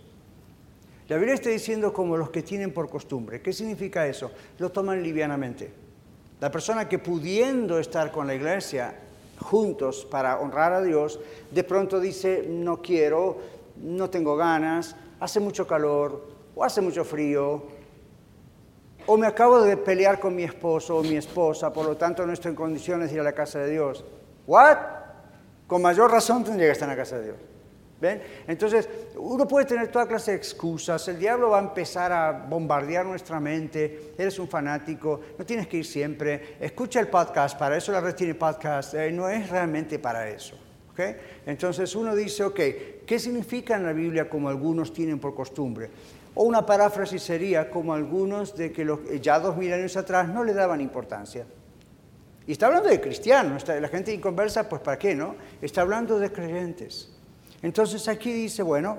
[1.08, 3.40] La Biblia está diciendo como los que tienen por costumbre.
[3.40, 4.30] ¿Qué significa eso?
[4.58, 5.72] Lo toman livianamente.
[6.38, 8.94] La persona que pudiendo estar con la iglesia
[9.40, 11.18] juntos para honrar a Dios,
[11.50, 13.38] de pronto dice, no quiero,
[13.78, 17.62] no tengo ganas, hace mucho calor o hace mucho frío
[19.06, 22.32] o me acabo de pelear con mi esposo o mi esposa, por lo tanto no
[22.32, 24.04] estoy en condiciones de ir a la casa de Dios.
[24.46, 24.78] ¿What?
[25.66, 27.36] Con mayor razón tendría que estar en la casa de Dios.
[28.00, 28.20] ¿Ven?
[28.48, 33.06] Entonces, uno puede tener toda clase de excusas, el diablo va a empezar a bombardear
[33.06, 37.92] nuestra mente, eres un fanático, no tienes que ir siempre, escucha el podcast, para eso
[37.92, 40.58] la red tiene podcast, eh, no es realmente para eso.
[40.90, 41.14] ¿okay?
[41.46, 42.60] Entonces uno dice, ok,
[43.06, 45.88] ¿qué significa en la Biblia como algunos tienen por costumbre?
[46.34, 48.86] O una paráfrasis sería como algunos de que
[49.20, 51.46] ya dos mil años atrás no le daban importancia.
[52.46, 55.36] Y está hablando de cristianos, la gente inconversa, pues ¿para qué, no?
[55.60, 57.12] Está hablando de creyentes.
[57.62, 58.98] Entonces aquí dice, bueno,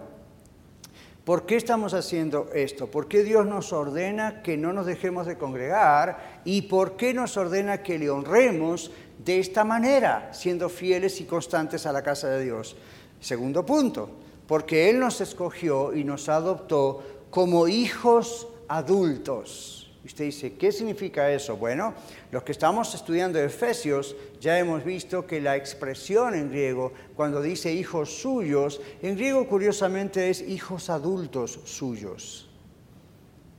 [1.26, 2.88] ¿por qué estamos haciendo esto?
[2.88, 6.42] ¿Por qué Dios nos ordena que no nos dejemos de congregar?
[6.46, 8.92] ¿Y por qué nos ordena que le honremos
[9.26, 12.78] de esta manera, siendo fieles y constantes a la casa de Dios?
[13.20, 14.10] Segundo punto,
[14.48, 19.92] porque Él nos escogió y nos adoptó como hijos adultos.
[20.06, 21.58] Usted dice, ¿qué significa eso?
[21.58, 21.96] Bueno,
[22.30, 27.74] los que estamos estudiando Efesios ya hemos visto que la expresión en griego, cuando dice
[27.74, 32.52] hijos suyos, en griego curiosamente es hijos adultos suyos.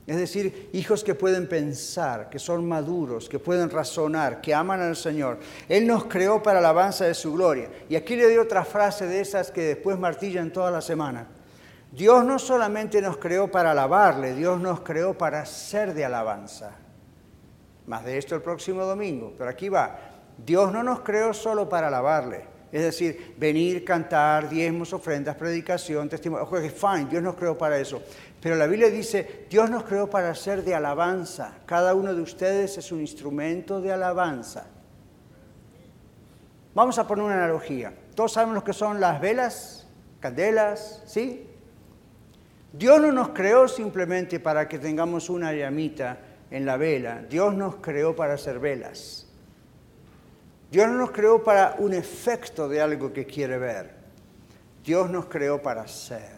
[0.07, 4.95] Es decir, hijos que pueden pensar, que son maduros, que pueden razonar, que aman al
[4.95, 5.39] Señor.
[5.67, 7.69] Él nos creó para la alabanza de su gloria.
[7.89, 11.34] Y aquí le doy otra frase de esas que después martillan toda la semana.
[11.95, 16.71] Dios no solamente nos creó para alabarle, Dios nos creó para ser de alabanza.
[17.87, 19.97] Más de esto el próximo domingo, pero aquí va.
[20.37, 26.43] Dios no nos creó solo para alabarle, es decir, venir, cantar, diezmos, ofrendas, predicación, testimonio.
[26.43, 28.01] Ojo, fine, Dios nos creó para eso.
[28.41, 31.59] Pero la Biblia dice, Dios nos creó para ser de alabanza.
[31.65, 34.67] Cada uno de ustedes es un instrumento de alabanza.
[36.73, 37.93] Vamos a poner una analogía.
[38.15, 39.87] Todos sabemos lo que son las velas,
[40.19, 41.54] candelas, ¿sí?
[42.77, 46.17] Dios no nos creó simplemente para que tengamos una llamita
[46.51, 47.23] en la vela.
[47.29, 49.27] Dios nos creó para hacer velas.
[50.69, 53.93] Dios no nos creó para un efecto de algo que quiere ver.
[54.83, 56.35] Dios nos creó para ser.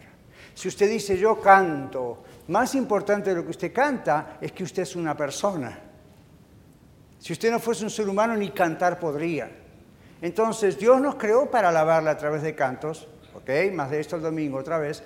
[0.54, 4.82] Si usted dice yo canto, más importante de lo que usted canta es que usted
[4.82, 5.78] es una persona.
[7.18, 9.50] Si usted no fuese un ser humano, ni cantar podría.
[10.22, 13.72] Entonces, Dios nos creó para alabarle a través de cantos, ¿ok?
[13.72, 15.02] Más de esto el domingo otra vez,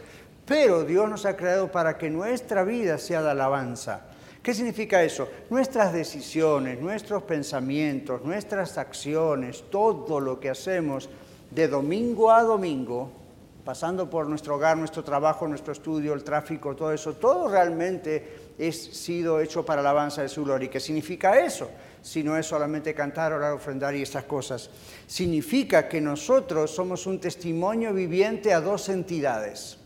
[0.46, 4.02] pero Dios nos ha creado para que nuestra vida sea de alabanza.
[4.42, 5.28] ¿Qué significa eso?
[5.50, 11.08] Nuestras decisiones, nuestros pensamientos, nuestras acciones, todo lo que hacemos
[11.50, 13.22] de domingo a domingo
[13.64, 18.76] pasando por nuestro hogar, nuestro trabajo, nuestro estudio, el tráfico, todo eso, todo realmente es
[18.76, 20.66] sido hecho para la alabanza de su gloria.
[20.66, 21.70] ¿Y qué significa eso?
[22.02, 24.68] Si no es solamente cantar, orar, ofrendar y esas cosas.
[25.06, 29.78] Significa que nosotros somos un testimonio viviente a dos entidades.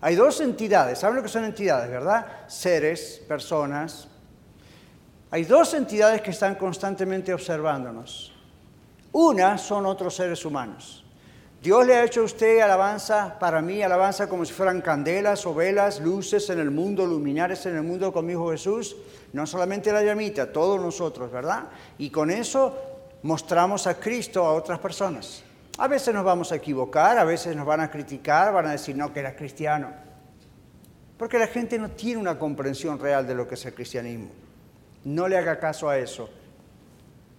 [0.00, 2.26] Hay dos entidades, ¿saben lo que son entidades, verdad?
[2.46, 4.08] Seres, personas.
[5.30, 8.32] Hay dos entidades que están constantemente observándonos.
[9.12, 11.04] Una son otros seres humanos.
[11.60, 15.52] Dios le ha hecho a usted alabanza, para mí alabanza como si fueran candelas o
[15.52, 18.94] velas, luces en el mundo, luminares en el mundo con mi Jesús.
[19.32, 21.64] No solamente la llamita, todos nosotros, ¿verdad?
[21.98, 22.78] Y con eso
[23.22, 25.42] mostramos a Cristo a otras personas.
[25.80, 28.96] A veces nos vamos a equivocar, a veces nos van a criticar, van a decir
[28.96, 29.92] no que eras cristiano.
[31.16, 34.30] Porque la gente no tiene una comprensión real de lo que es el cristianismo.
[35.04, 36.28] No le haga caso a eso.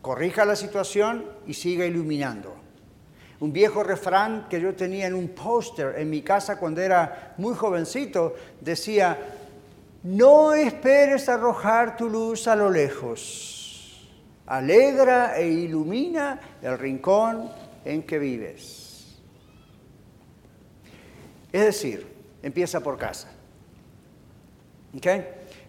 [0.02, 2.56] Corrija la situación y siga iluminando.
[3.42, 7.56] Un viejo refrán que yo tenía en un póster en mi casa cuando era muy
[7.56, 9.18] jovencito decía,
[10.04, 14.08] no esperes arrojar tu luz a lo lejos,
[14.46, 17.50] alegra e ilumina el rincón
[17.86, 19.18] en que vives.
[21.52, 22.08] Es decir,
[22.44, 23.32] empieza por casa.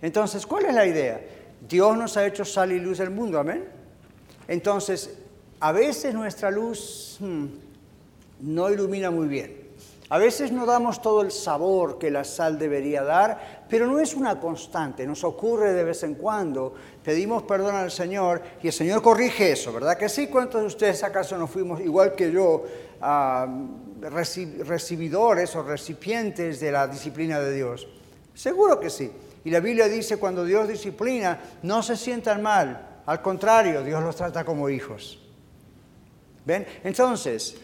[0.02, 1.20] Entonces, ¿cuál es la idea?
[1.68, 3.64] Dios nos ha hecho sal y luz del mundo, amén.
[4.48, 5.18] Entonces,
[5.60, 7.46] a veces nuestra luz hmm,
[8.40, 9.59] no ilumina muy bien.
[10.12, 14.14] A veces no damos todo el sabor que la sal debería dar, pero no es
[14.14, 16.74] una constante, nos ocurre de vez en cuando.
[17.04, 20.26] Pedimos perdón al Señor y el Señor corrige eso, ¿verdad que sí?
[20.26, 22.64] ¿Cuántos de ustedes acaso no fuimos, igual que yo,
[24.00, 27.86] recibidores o recipientes de la disciplina de Dios?
[28.34, 29.12] Seguro que sí.
[29.44, 34.16] Y la Biblia dice, cuando Dios disciplina, no se sientan mal, al contrario, Dios los
[34.16, 35.20] trata como hijos.
[36.44, 36.66] ¿Ven?
[36.82, 37.56] Entonces,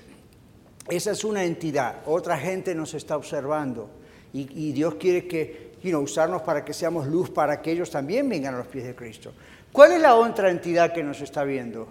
[0.89, 3.91] esa es una entidad, otra gente nos está observando
[4.33, 8.59] y, Dios quiere que, usarnos para que seamos luz para que ellos también vengan a
[8.59, 9.33] los pies de Cristo.
[9.71, 11.87] ¿Cuál es la otra entidad que nos está viendo?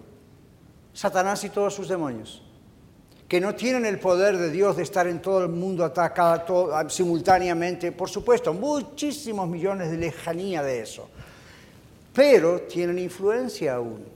[0.93, 2.43] Satanás y todos sus demonios,
[3.27, 7.91] que no tienen el poder de Dios de estar en todo el mundo atacado simultáneamente,
[7.91, 11.10] por supuesto, muchísimos millones de lejanía de eso,
[12.13, 14.14] pero tienen influencia aún.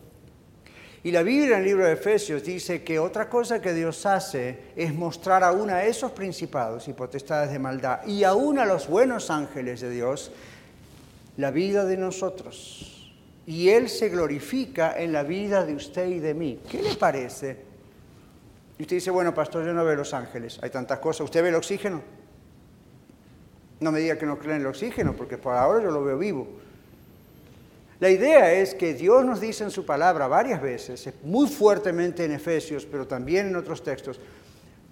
[1.04, 4.60] Y la Biblia en el libro de Efesios dice que otra cosa que Dios hace
[4.76, 9.30] es mostrar aún a esos principados y potestades de maldad y aún a los buenos
[9.30, 10.32] ángeles de Dios
[11.38, 13.14] la vida de nosotros.
[13.46, 16.60] Y Él se glorifica en la vida de usted y de mí.
[16.70, 17.70] ¿Qué le parece?
[18.78, 21.22] Y usted dice, bueno, pastor, yo no veo los ángeles, hay tantas cosas.
[21.22, 22.02] ¿Usted ve el oxígeno?
[23.80, 26.18] No me diga que no cree en el oxígeno, porque por ahora yo lo veo
[26.18, 26.48] vivo.
[28.00, 32.32] La idea es que Dios nos dice en su palabra varias veces, muy fuertemente en
[32.32, 34.22] Efesios, pero también en otros textos,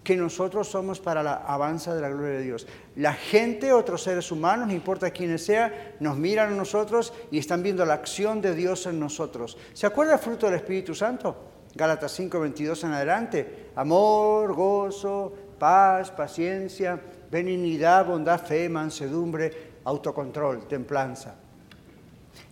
[0.03, 2.67] que nosotros somos para la avanza de la gloria de Dios.
[2.97, 7.63] La gente, otros seres humanos, no importa quiénes sea, nos miran a nosotros y están
[7.63, 9.57] viendo la acción de Dios en nosotros.
[9.73, 11.35] ¿Se acuerda el fruto del Espíritu Santo?
[11.75, 13.69] Gálatas 5, 22 en adelante.
[13.75, 16.99] Amor, gozo, paz, paciencia,
[17.31, 21.46] benignidad, bondad, fe, mansedumbre, autocontrol, templanza.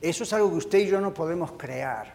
[0.05, 2.13] Eso es algo que usted y yo no podemos crear.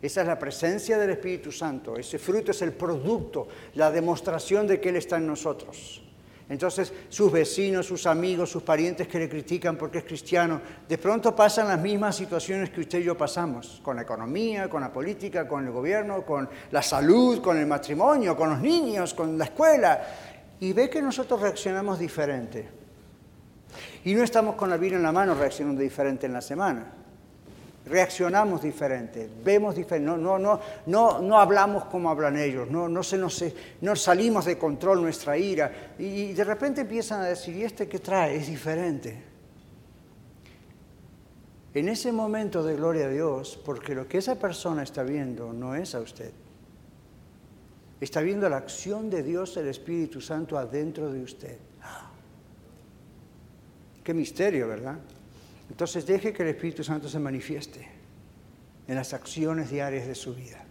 [0.00, 1.94] Esa es la presencia del Espíritu Santo.
[1.94, 6.02] Ese fruto es el producto, la demostración de que Él está en nosotros.
[6.48, 11.36] Entonces, sus vecinos, sus amigos, sus parientes que le critican porque es cristiano, de pronto
[11.36, 15.46] pasan las mismas situaciones que usted y yo pasamos, con la economía, con la política,
[15.46, 20.00] con el gobierno, con la salud, con el matrimonio, con los niños, con la escuela,
[20.60, 22.75] y ve que nosotros reaccionamos diferente.
[24.06, 26.92] Y no estamos con la Biblia en la mano reaccionando diferente en la semana.
[27.86, 33.02] Reaccionamos diferente, vemos diferente, no, no, no, no, no hablamos como hablan ellos, no, no,
[33.02, 33.44] se nos,
[33.80, 35.94] no salimos de control nuestra ira.
[35.98, 38.36] Y de repente empiezan a decir, ¿y este que trae?
[38.36, 39.24] Es diferente.
[41.74, 45.74] En ese momento de gloria a Dios, porque lo que esa persona está viendo no
[45.74, 46.30] es a usted.
[48.00, 51.58] Está viendo la acción de Dios, el Espíritu Santo, adentro de usted.
[54.06, 55.00] Qué misterio, ¿verdad?
[55.68, 57.88] Entonces deje que el Espíritu Santo se manifieste
[58.86, 60.64] en las acciones diarias de su vida.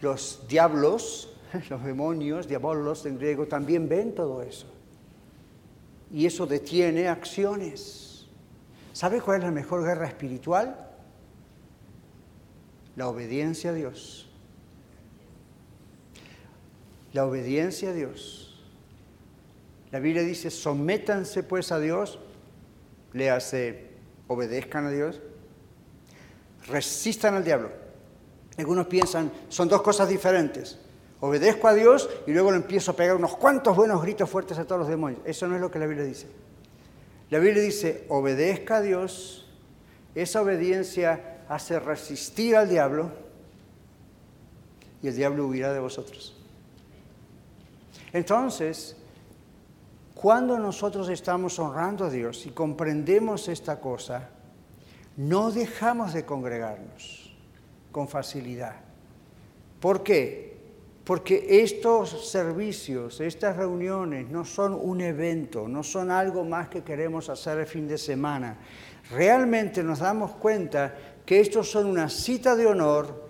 [0.00, 1.36] Los diablos,
[1.70, 4.66] los demonios, diabolos en griego, también ven todo eso.
[6.12, 8.26] Y eso detiene acciones.
[8.92, 10.90] ¿Sabe cuál es la mejor guerra espiritual?
[12.96, 14.28] La obediencia a Dios.
[17.12, 18.53] La obediencia a Dios.
[19.94, 22.18] La Biblia dice, sométanse pues a Dios,
[23.12, 23.90] le hace,
[24.26, 25.20] obedezcan a Dios,
[26.66, 27.70] resistan al diablo.
[28.58, 30.80] Algunos piensan, son dos cosas diferentes.
[31.20, 34.64] Obedezco a Dios y luego le empiezo a pegar unos cuantos buenos gritos fuertes a
[34.64, 35.22] todos los demonios.
[35.24, 36.26] Eso no es lo que la Biblia dice.
[37.30, 39.48] La Biblia dice, obedezca a Dios.
[40.16, 43.12] Esa obediencia hace resistir al diablo
[45.04, 46.36] y el diablo huirá de vosotros.
[48.12, 48.96] Entonces,
[50.14, 54.30] cuando nosotros estamos honrando a Dios y comprendemos esta cosa,
[55.16, 57.36] no dejamos de congregarnos
[57.92, 58.76] con facilidad.
[59.80, 60.54] ¿Por qué?
[61.04, 67.28] Porque estos servicios, estas reuniones no son un evento, no son algo más que queremos
[67.28, 68.56] hacer el fin de semana.
[69.10, 70.94] Realmente nos damos cuenta
[71.26, 73.23] que estos son una cita de honor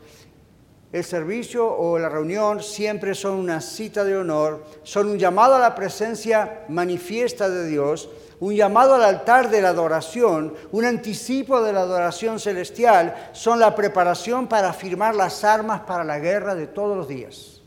[0.95, 5.59] el servicio o la reunión siempre son una cita de honor, son un llamado a
[5.59, 11.73] la presencia manifiesta de Dios, un llamado al altar de la adoración, un anticipo de
[11.73, 16.97] la adoración celestial, son la preparación para firmar las armas para la guerra de todos
[16.97, 17.61] los días.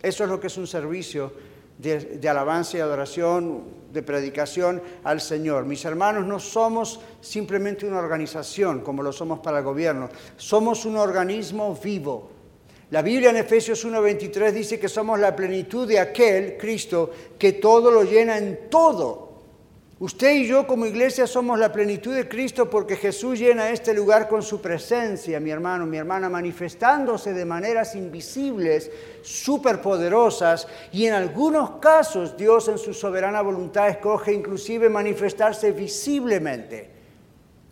[0.00, 1.32] Eso es lo que es un servicio
[1.78, 5.64] de, de, alabanza y adoración, de predicación al Señor.
[5.64, 10.96] Mis hermanos, no somos simplemente una organización como lo somos para el gobierno, somos un
[10.96, 12.35] organismo vivo
[12.96, 17.90] la Biblia en Efesios 1:23 dice que somos la plenitud de aquel, Cristo, que todo
[17.90, 19.42] lo llena en todo.
[19.98, 24.28] Usted y yo como iglesia somos la plenitud de Cristo porque Jesús llena este lugar
[24.28, 28.90] con su presencia, mi hermano, mi hermana, manifestándose de maneras invisibles,
[29.20, 36.88] superpoderosas, y en algunos casos Dios en su soberana voluntad escoge inclusive manifestarse visiblemente.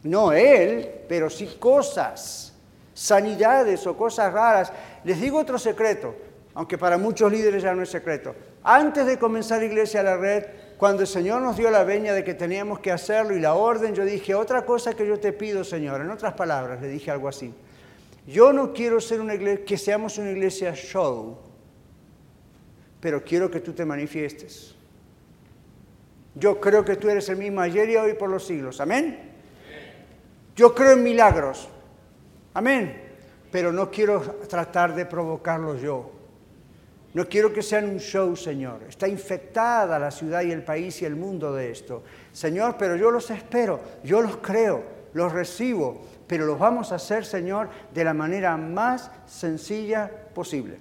[0.02, 2.52] No Él, pero sí cosas,
[2.94, 4.72] sanidades o cosas raras.
[5.04, 6.14] Les digo otro secreto,
[6.54, 8.34] aunque para muchos líderes ya no es secreto.
[8.62, 10.44] Antes de comenzar Iglesia a la Red,
[10.78, 13.94] cuando el Señor nos dio la veña de que teníamos que hacerlo y la orden,
[13.94, 17.28] yo dije, otra cosa que yo te pido, Señor, en otras palabras, le dije algo
[17.28, 17.52] así.
[18.26, 21.38] Yo no quiero ser una iglesia, que seamos una iglesia show,
[23.00, 24.74] pero quiero que tú te manifiestes.
[26.34, 28.80] Yo creo que tú eres el mismo ayer y hoy por los siglos.
[28.80, 29.32] Amén.
[30.56, 31.68] Yo creo en milagros.
[32.54, 33.03] Amén
[33.54, 36.10] pero no quiero tratar de provocarlos yo.
[37.12, 38.80] No quiero que sean un show, Señor.
[38.88, 42.02] Está infectada la ciudad y el país y el mundo de esto.
[42.32, 44.82] Señor, pero yo los espero, yo los creo,
[45.12, 50.78] los recibo, pero los vamos a hacer, Señor, de la manera más sencilla posible.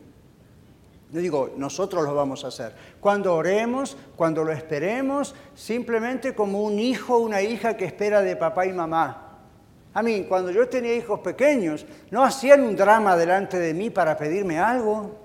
[1.11, 2.73] No digo, nosotros lo vamos a hacer.
[2.99, 8.35] Cuando oremos, cuando lo esperemos, simplemente como un hijo o una hija que espera de
[8.35, 9.22] papá y mamá.
[9.93, 14.17] A mí, cuando yo tenía hijos pequeños, no hacían un drama delante de mí para
[14.17, 15.15] pedirme algo.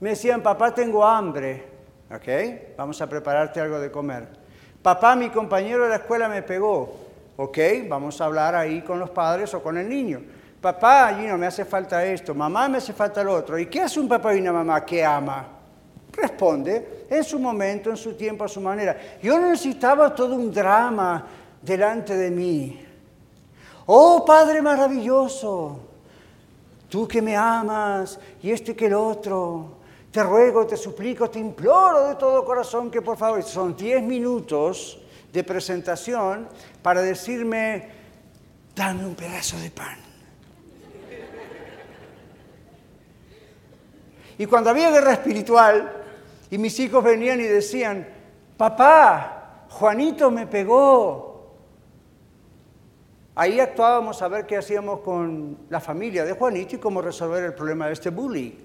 [0.00, 1.64] Me decían, papá, tengo hambre.
[2.10, 2.76] ¿Ok?
[2.76, 4.28] Vamos a prepararte algo de comer.
[4.80, 6.96] Papá, mi compañero de la escuela me pegó.
[7.36, 7.58] ¿Ok?
[7.88, 10.22] Vamos a hablar ahí con los padres o con el niño.
[10.60, 12.34] Papá, allí no me hace falta esto.
[12.34, 13.58] Mamá, me hace falta lo otro.
[13.58, 15.48] ¿Y qué hace un papá y una mamá que ama?
[16.12, 18.96] Responde en su momento, en su tiempo, a su manera.
[19.22, 21.26] Yo no necesitaba todo un drama
[21.60, 22.85] delante de mí.
[23.86, 25.78] Oh Padre maravilloso,
[26.88, 29.76] tú que me amas y este que el otro,
[30.10, 34.98] te ruego, te suplico, te imploro de todo corazón que por favor, son diez minutos
[35.32, 36.48] de presentación
[36.82, 37.88] para decirme,
[38.74, 39.98] dame un pedazo de pan.
[44.38, 45.92] Y cuando había guerra espiritual
[46.50, 48.06] y mis hijos venían y decían,
[48.56, 51.25] papá, Juanito me pegó,
[53.38, 57.52] Ahí actuábamos a ver qué hacíamos con la familia de Juanito y cómo resolver el
[57.52, 58.58] problema de este bully.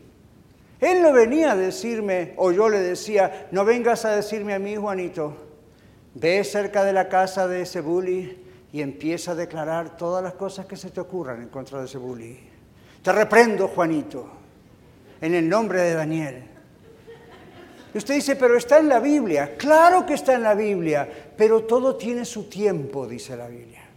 [0.80, 4.78] Él no venía a decirme, o yo le decía, no vengas a decirme a mí,
[4.78, 5.36] Juanito,
[6.14, 10.66] ve cerca de la casa de ese bully y empieza a declarar todas las cosas
[10.66, 12.40] que se te ocurran en contra de ese bully.
[13.04, 14.26] Te reprendo, Juanito,
[15.20, 16.44] en el nombre de Daniel.
[17.94, 19.58] Y usted dice, pero está en la Biblia.
[19.58, 23.91] Claro que está en la Biblia, pero todo tiene su tiempo, dice la Biblia.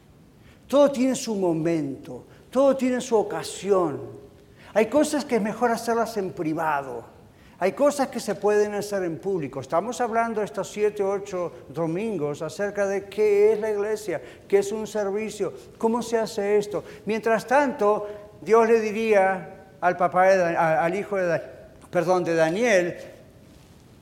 [0.75, 4.01] Todo tiene su momento, todo tiene su ocasión.
[4.73, 7.05] Hay cosas que es mejor hacerlas en privado.
[7.61, 9.61] Hay cosas que se pueden hacer en público.
[9.61, 14.89] Estamos hablando estos siete, ocho domingos acerca de qué es la iglesia, qué es un
[14.89, 16.83] servicio, cómo se hace esto.
[17.07, 18.09] Mientras tanto,
[18.41, 21.41] Dios le diría al papá, al hijo de,
[21.89, 22.97] perdón, de Daniel,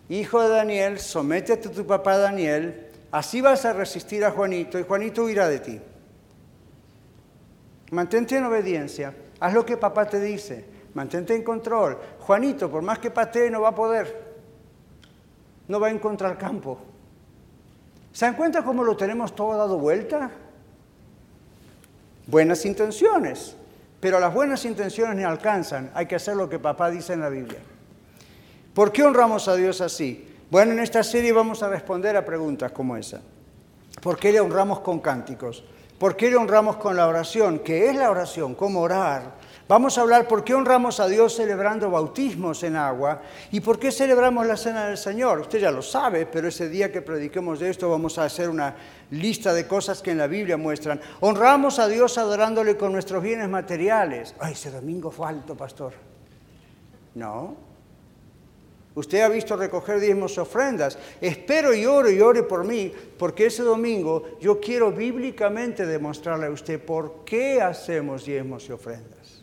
[0.08, 4.84] hijo de Daniel, sométete a tu papá Daniel, así vas a resistir a Juanito y
[4.84, 5.78] Juanito huirá de ti.
[7.92, 9.14] Mantente en obediencia.
[9.38, 10.64] Haz lo que papá te dice.
[10.94, 11.98] Mantente en control.
[12.20, 14.32] Juanito, por más que patee, no va a poder.
[15.68, 16.78] No va a encontrar campo.
[18.12, 20.30] ¿Se dan cuenta cómo lo tenemos todo dado vuelta?
[22.26, 23.56] Buenas intenciones,
[24.00, 25.90] pero las buenas intenciones ni alcanzan.
[25.94, 27.58] Hay que hacer lo que papá dice en la Biblia.
[28.72, 30.28] ¿Por qué honramos a Dios así?
[30.50, 33.20] Bueno, en esta serie vamos a responder a preguntas como esa.
[34.00, 35.64] ¿Por qué le honramos con cánticos?
[36.02, 37.60] ¿Por qué le honramos con la oración?
[37.60, 38.56] ¿Qué es la oración?
[38.56, 39.36] ¿Cómo orar?
[39.68, 43.22] Vamos a hablar por qué honramos a Dios celebrando bautismos en agua
[43.52, 45.38] y por qué celebramos la Cena del Señor.
[45.38, 48.74] Usted ya lo sabe, pero ese día que prediquemos de esto vamos a hacer una
[49.12, 51.00] lista de cosas que en la Biblia muestran.
[51.20, 54.34] Honramos a Dios adorándole con nuestros bienes materiales.
[54.40, 55.92] Ay, ese domingo fue alto, pastor.
[57.14, 57.54] No,
[58.94, 60.98] Usted ha visto recoger diezmos ofrendas.
[61.20, 66.50] Espero y oro y ore por mí, porque ese domingo yo quiero bíblicamente demostrarle a
[66.50, 69.42] usted por qué hacemos diezmos y ofrendas.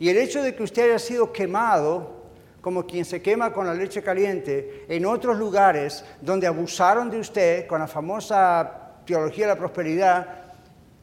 [0.00, 2.18] Y el hecho de que usted haya sido quemado,
[2.60, 7.66] como quien se quema con la leche caliente, en otros lugares donde abusaron de usted
[7.66, 10.44] con la famosa teología de la prosperidad,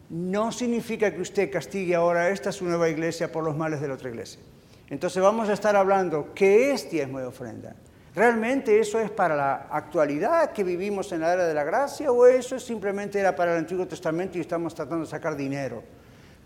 [0.09, 3.95] no significa que usted castigue ahora esta su nueva iglesia por los males de la
[3.95, 4.41] otra iglesia.
[4.89, 7.75] Entonces vamos a estar hablando qué es diezmo y ofrenda.
[8.15, 12.25] ¿Realmente eso es para la actualidad que vivimos en la era de la gracia o
[12.25, 15.83] eso simplemente era para el Antiguo Testamento y estamos tratando de sacar dinero?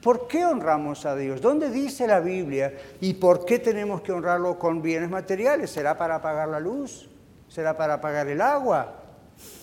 [0.02, 1.42] ¿Por qué honramos a Dios?
[1.42, 2.74] ¿Dónde dice la Biblia?
[3.02, 5.70] ¿Y por qué tenemos que honrarlo con bienes materiales?
[5.70, 7.10] ¿Será para apagar la luz?
[7.50, 8.96] ¿Será para apagar el agua?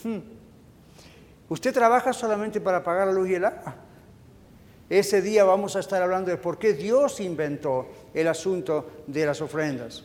[0.05, 0.19] Hmm.
[1.49, 3.86] ¿Usted trabaja solamente para apagar la luz y el agua?
[4.89, 9.41] Ese día vamos a estar hablando de por qué Dios inventó el asunto de las
[9.41, 10.05] ofrendas.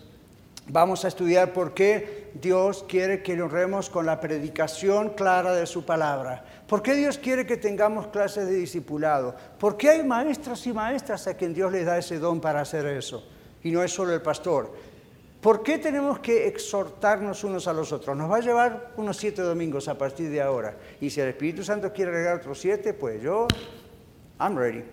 [0.68, 5.86] Vamos a estudiar por qué Dios quiere que honremos con la predicación clara de su
[5.86, 6.46] palabra.
[6.68, 9.36] ¿Por qué Dios quiere que tengamos clases de discipulado?
[9.60, 12.86] ¿Por qué hay maestros y maestras a quien Dios les da ese don para hacer
[12.88, 13.24] eso?
[13.64, 14.72] Y no es solo el pastor.
[15.42, 18.16] ¿Por qué tenemos que exhortarnos unos a los otros?
[18.16, 20.76] Nos va a llevar unos siete domingos a partir de ahora.
[21.02, 23.48] Y si el Espíritu Santo quiere agregar otros siete, pues yo
[24.42, 24.84] I'm ready.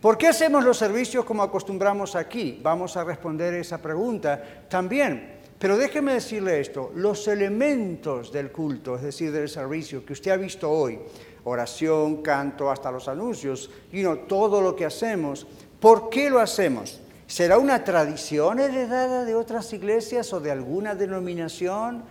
[0.00, 2.60] ¿Por qué hacemos los servicios como acostumbramos aquí?
[2.62, 5.34] Vamos a responder esa pregunta también.
[5.58, 10.36] Pero déjeme decirle esto, los elementos del culto, es decir, del servicio que usted ha
[10.36, 11.00] visto hoy,
[11.44, 15.46] oración, canto, hasta los anuncios, y no todo lo que hacemos,
[15.80, 17.00] ¿por qué lo hacemos?
[17.26, 22.04] ¿Será una tradición heredada de otras iglesias o de alguna denominación?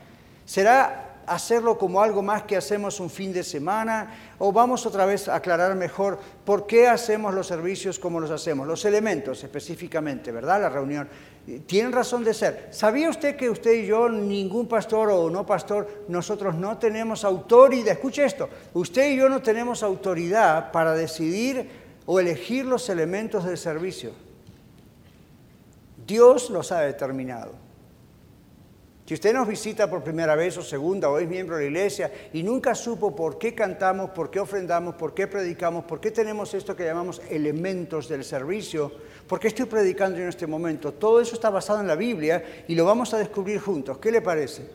[0.44, 4.16] ¿Será hacerlo como algo más que hacemos un fin de semana?
[4.40, 8.68] ¿O vamos otra vez a aclarar mejor por qué hacemos los servicios como los hacemos?
[8.68, 10.62] Los elementos específicamente, ¿verdad?
[10.62, 11.08] La reunión.
[11.68, 12.70] Tienen razón de ser.
[12.72, 17.94] ¿Sabía usted que usted y yo, ningún pastor o no pastor, nosotros no tenemos autoridad?
[17.94, 21.70] Escuche esto, usted y yo no tenemos autoridad para decidir
[22.06, 24.12] o elegir los elementos del servicio.
[26.06, 27.65] Dios los ha determinado.
[29.06, 32.12] Si usted nos visita por primera vez o segunda o es miembro de la iglesia
[32.34, 36.56] y nunca supo por qué cantamos, por qué ofrendamos, por qué predicamos, por qué tenemos
[36.56, 38.92] esto que llamamos elementos del servicio,
[39.28, 42.74] por qué estoy predicando en este momento, todo eso está basado en la Biblia y
[42.74, 44.00] lo vamos a descubrir juntos.
[44.00, 44.68] ¿Qué le parece?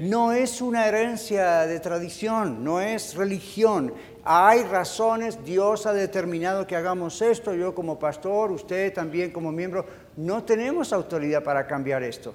[0.00, 3.94] No es una herencia de tradición, no es religión.
[4.22, 9.86] Hay razones, Dios ha determinado que hagamos esto, yo como pastor, usted también como miembro,
[10.18, 12.34] no tenemos autoridad para cambiar esto.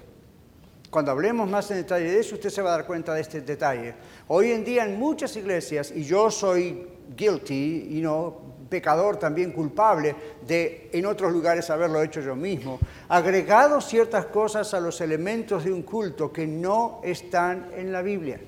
[0.91, 3.39] Cuando hablemos más en detalle de eso, usted se va a dar cuenta de este
[3.39, 3.95] detalle.
[4.27, 6.85] Hoy en día en muchas iglesias, y yo soy
[7.15, 10.15] guilty, y no pecador también culpable
[10.45, 12.77] de en otros lugares haberlo hecho yo mismo,
[13.07, 18.41] agregado ciertas cosas a los elementos de un culto que no están en la Biblia.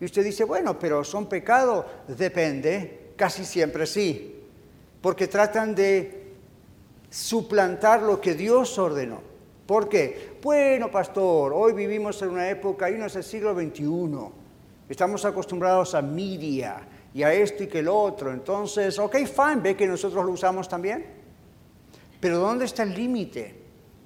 [0.00, 4.42] Y usted dice, bueno, pero son pecados, depende, casi siempre sí,
[5.00, 6.34] porque tratan de
[7.10, 9.26] suplantar lo que Dios ordenó.
[9.68, 10.37] ¿Por qué?
[10.40, 13.84] Bueno, pastor, hoy vivimos en una época, y no es el siglo XXI,
[14.88, 16.76] estamos acostumbrados a media
[17.12, 20.68] y a esto y que el otro, entonces, ok, fine, ve que nosotros lo usamos
[20.68, 21.04] también.
[22.20, 23.62] Pero ¿dónde está el límite?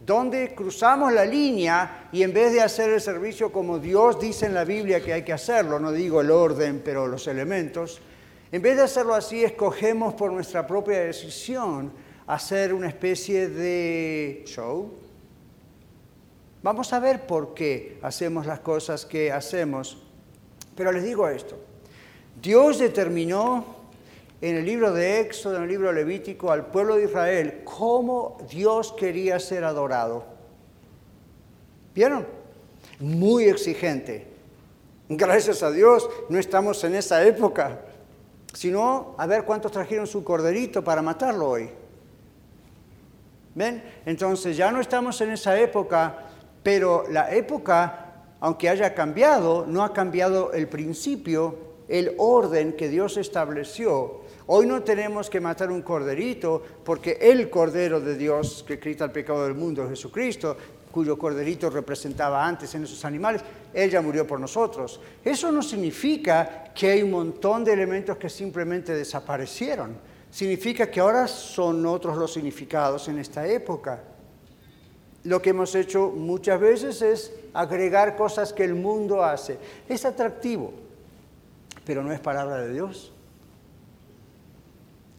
[0.07, 4.55] ¿Dónde cruzamos la línea y en vez de hacer el servicio como Dios dice en
[4.55, 8.01] la Biblia que hay que hacerlo, no digo el orden, pero los elementos,
[8.51, 11.93] en vez de hacerlo así, escogemos por nuestra propia decisión
[12.26, 15.01] hacer una especie de show,
[16.62, 19.98] Vamos a ver por qué hacemos las cosas que hacemos.
[20.76, 21.56] Pero les digo esto.
[22.40, 23.82] Dios determinó
[24.40, 28.92] en el libro de Éxodo, en el libro Levítico, al pueblo de Israel cómo Dios
[28.92, 30.24] quería ser adorado.
[31.94, 32.26] ¿Vieron?
[33.00, 34.28] Muy exigente.
[35.08, 37.80] Gracias a Dios no estamos en esa época.
[38.54, 41.70] Sino, a ver cuántos trajeron su corderito para matarlo hoy.
[43.54, 43.82] ¿Ven?
[44.06, 46.32] Entonces ya no estamos en esa época
[46.62, 53.16] pero la época, aunque haya cambiado, no ha cambiado el principio, el orden que Dios
[53.16, 54.22] estableció.
[54.46, 59.10] Hoy no tenemos que matar un corderito porque el cordero de Dios que quita el
[59.10, 60.56] pecado del mundo, Jesucristo,
[60.90, 63.42] cuyo corderito representaba antes en esos animales,
[63.72, 65.00] Él ya murió por nosotros.
[65.24, 69.96] Eso no significa que hay un montón de elementos que simplemente desaparecieron.
[70.30, 74.02] Significa que ahora son otros los significados en esta época.
[75.24, 79.58] Lo que hemos hecho muchas veces es agregar cosas que el mundo hace.
[79.88, 80.72] Es atractivo,
[81.84, 83.12] pero no es palabra de Dios.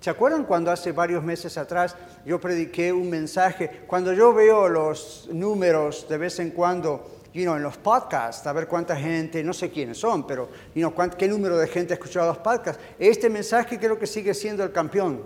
[0.01, 1.95] ¿Se acuerdan cuando hace varios meses atrás
[2.25, 3.83] yo prediqué un mensaje?
[3.87, 8.53] Cuando yo veo los números de vez en cuando you know, en los podcasts, a
[8.53, 11.95] ver cuánta gente, no sé quiénes son, pero you know, qué número de gente ha
[11.95, 15.23] escuchado los podcasts, este mensaje creo que sigue siendo el campeón.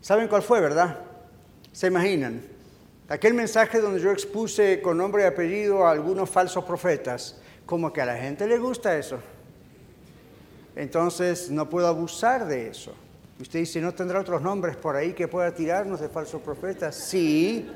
[0.00, 0.98] ¿Saben cuál fue, verdad?
[1.72, 2.57] ¿Se imaginan?
[3.08, 8.02] Aquel mensaje donde yo expuse con nombre y apellido a algunos falsos profetas, como que
[8.02, 9.18] a la gente le gusta eso.
[10.76, 12.94] Entonces no puedo abusar de eso.
[13.40, 16.96] Usted dice, ¿no tendrá otros nombres por ahí que pueda tirarnos de falsos profetas?
[16.96, 17.70] Sí,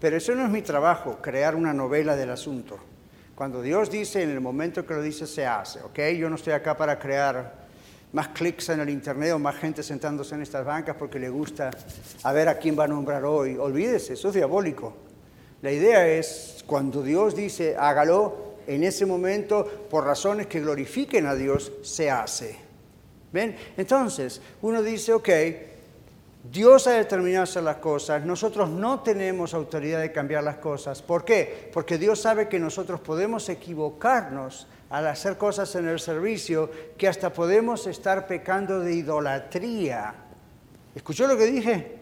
[0.00, 2.78] pero eso no es mi trabajo, crear una novela del asunto.
[3.34, 5.98] Cuando Dios dice, en el momento que lo dice, se hace, ¿ok?
[6.16, 7.67] Yo no estoy acá para crear
[8.12, 11.70] más clics en el Internet o más gente sentándose en estas bancas porque le gusta
[12.22, 13.56] a ver a quién va a nombrar hoy.
[13.56, 14.94] Olvídese, eso es diabólico.
[15.60, 21.34] La idea es, cuando Dios dice, hágalo, en ese momento, por razones que glorifiquen a
[21.34, 22.56] Dios, se hace.
[23.32, 23.56] ¿Ven?
[23.76, 25.28] Entonces, uno dice, ok,
[26.50, 31.02] Dios ha determinado hacer las cosas, nosotros no tenemos autoridad de cambiar las cosas.
[31.02, 31.70] ¿Por qué?
[31.72, 37.32] Porque Dios sabe que nosotros podemos equivocarnos al hacer cosas en el servicio, que hasta
[37.32, 40.14] podemos estar pecando de idolatría.
[40.94, 41.98] ¿Escuchó lo que dije?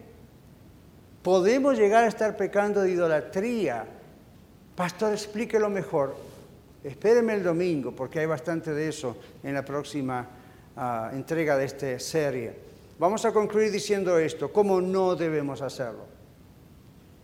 [1.23, 3.85] Podemos llegar a estar pecando de idolatría.
[4.77, 6.15] Pastor, explíquelo mejor.
[6.85, 10.29] Espéreme el domingo, porque hay bastante de eso en la próxima
[11.13, 12.55] entrega de esta serie.
[12.99, 16.07] Vamos a concluir diciendo esto, cómo no debemos hacerlo,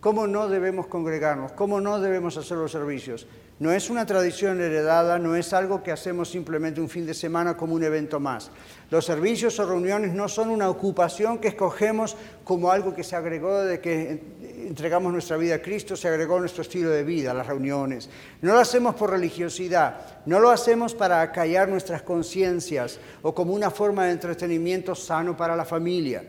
[0.03, 3.29] cómo no debemos congregarnos, cómo no debemos hacer los servicios.
[3.61, 7.57] No es una tradición heredada, no es algo que hacemos simplemente un fin de semana
[7.57, 8.51] como un evento más.
[8.91, 13.61] Los servicios o reuniones no son una ocupación que escogemos como algo que se agregó
[13.61, 14.21] de que
[14.67, 18.11] entregamos nuestra vida a Cristo, se agregó nuestro estilo de vida, las reuniones.
[18.41, 23.71] No lo hacemos por religiosidad, no lo hacemos para acallar nuestras conciencias o como una
[23.71, 26.25] forma de entretenimiento sano para la familia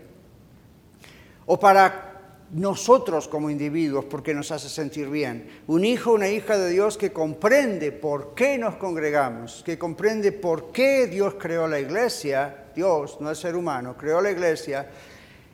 [1.48, 2.13] o para
[2.54, 5.50] nosotros como individuos porque nos hace sentir bien.
[5.68, 10.72] Un hijo, una hija de Dios que comprende por qué nos congregamos, que comprende por
[10.72, 14.90] qué Dios creó la iglesia, Dios, no el ser humano, creó la iglesia,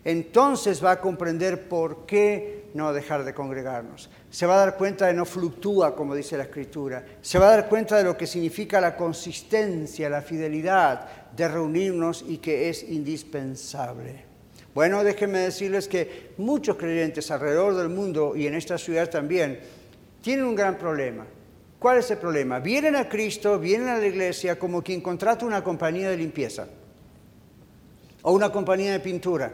[0.04, 4.10] entonces va a comprender por qué no dejar de congregarnos.
[4.30, 7.04] Se va a dar cuenta de no fluctúa, como dice la Escritura.
[7.22, 12.24] Se va a dar cuenta de lo que significa la consistencia, la fidelidad de reunirnos
[12.28, 14.29] y que es indispensable.
[14.80, 19.60] Bueno, déjenme decirles que muchos creyentes alrededor del mundo y en esta ciudad también
[20.22, 21.28] tienen un gran problema.
[21.78, 22.62] ¿Cuál es el problema?
[22.62, 26.66] Vienen a Cristo, vienen a la iglesia como quien contrata una compañía de limpieza
[28.22, 29.52] o una compañía de pintura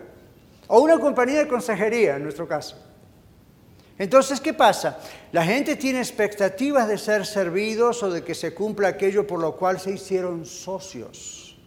[0.68, 2.78] o una compañía de consejería, en nuestro caso.
[3.98, 5.00] Entonces, ¿qué pasa?
[5.32, 9.56] La gente tiene expectativas de ser servidos o de que se cumpla aquello por lo
[9.56, 11.58] cual se hicieron socios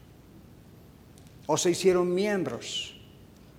[1.49, 2.95] o se hicieron miembros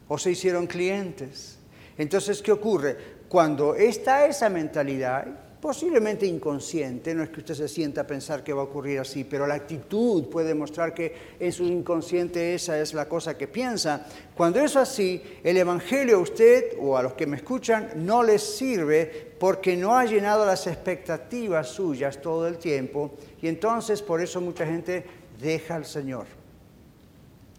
[0.10, 1.58] o se hicieron clientes.
[1.98, 2.98] Entonces, ¿qué ocurre?
[3.30, 5.28] Cuando está esa mentalidad,
[5.62, 9.24] posiblemente inconsciente, no es que usted se sienta a pensar que va a ocurrir así,
[9.24, 14.06] pero la actitud puede mostrar que en su inconsciente esa es la cosa que piensa.
[14.36, 18.42] Cuando es así, el Evangelio a usted o a los que me escuchan no les
[18.42, 24.40] sirve porque no ha llenado las expectativas suyas todo el tiempo y entonces por eso
[24.40, 25.04] mucha gente
[25.40, 26.39] deja al Señor.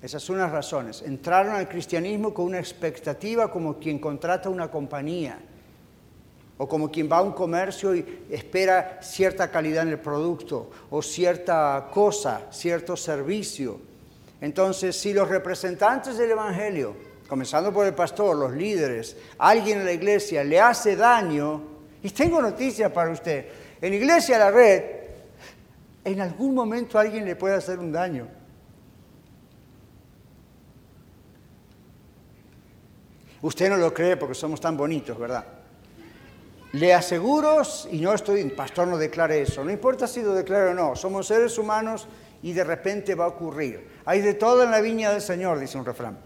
[0.03, 1.03] Esas son las razones.
[1.03, 5.39] Entraron al cristianismo con una expectativa como quien contrata una compañía
[6.57, 11.03] o como quien va a un comercio y espera cierta calidad en el producto o
[11.03, 13.81] cierta cosa, cierto servicio.
[14.41, 16.95] Entonces, si los representantes del Evangelio,
[17.29, 21.63] comenzando por el pastor, los líderes, alguien en la iglesia le hace daño,
[22.03, 23.47] y tengo noticias para usted,
[23.81, 24.83] en Iglesia La Red,
[26.05, 28.40] en algún momento alguien le puede hacer un daño.
[33.43, 35.45] Usted no lo cree porque somos tan bonitos, ¿verdad?
[36.73, 40.75] Le aseguro, y no estoy, pastor no declare eso, no importa si lo declare o
[40.75, 42.07] no, somos seres humanos
[42.43, 43.89] y de repente va a ocurrir.
[44.05, 46.19] Hay de todo en la viña del Señor, dice un refrán.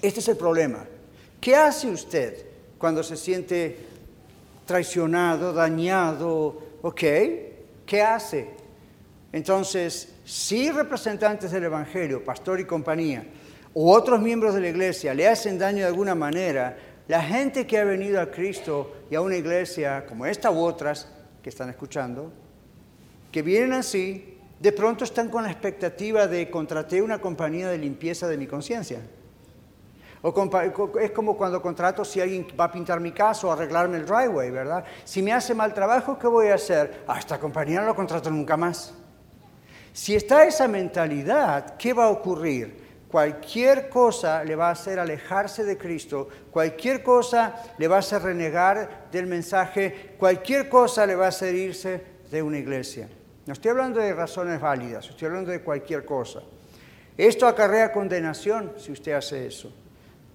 [0.00, 0.84] Este es el problema.
[1.40, 2.46] ¿Qué hace usted
[2.78, 3.76] cuando se siente
[4.66, 6.62] traicionado, dañado?
[6.82, 7.02] ¿Ok?
[7.84, 8.50] ¿Qué hace?
[9.32, 13.24] Entonces, si representantes del Evangelio, pastor y compañía,
[13.74, 16.76] o otros miembros de la iglesia le hacen daño de alguna manera,
[17.08, 21.08] la gente que ha venido a Cristo y a una iglesia como esta u otras
[21.42, 22.32] que están escuchando,
[23.32, 28.28] que vienen así, de pronto están con la expectativa de contraté una compañía de limpieza
[28.28, 29.00] de mi conciencia.
[30.22, 30.34] O
[31.00, 34.50] es como cuando contrato si alguien va a pintar mi casa o arreglarme el driveway,
[34.50, 34.84] ¿verdad?
[35.02, 37.04] Si me hace mal trabajo, ¿qué voy a hacer?
[37.06, 38.92] A esta compañía no lo contrato nunca más.
[39.94, 42.89] Si está esa mentalidad, ¿qué va a ocurrir?
[43.10, 48.22] Cualquier cosa le va a hacer alejarse de Cristo, cualquier cosa le va a hacer
[48.22, 52.00] renegar del mensaje, cualquier cosa le va a hacer irse
[52.30, 53.08] de una iglesia.
[53.46, 56.40] No estoy hablando de razones válidas, estoy hablando de cualquier cosa.
[57.16, 59.72] Esto acarrea condenación si usted hace eso.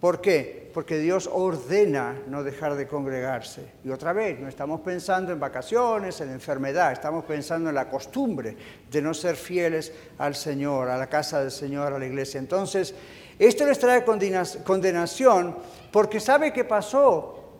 [0.05, 0.69] ¿Por qué?
[0.71, 3.71] Porque Dios ordena no dejar de congregarse.
[3.83, 8.55] Y otra vez, no estamos pensando en vacaciones, en enfermedad, estamos pensando en la costumbre
[8.91, 12.37] de no ser fieles al Señor, a la casa del Señor, a la iglesia.
[12.37, 12.93] Entonces,
[13.39, 15.55] esto les trae condenación
[15.91, 17.55] porque sabe qué pasó.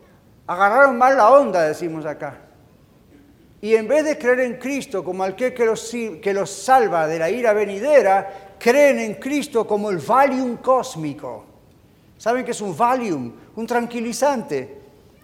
[0.46, 2.42] Agarraron mal la onda, decimos acá.
[3.60, 7.18] Y en vez de creer en Cristo como aquel que los, que los salva de
[7.18, 11.55] la ira venidera, creen en Cristo como el Valium cósmico
[12.18, 13.34] ¿Saben qué es un Valium?
[13.56, 14.82] Un tranquilizante.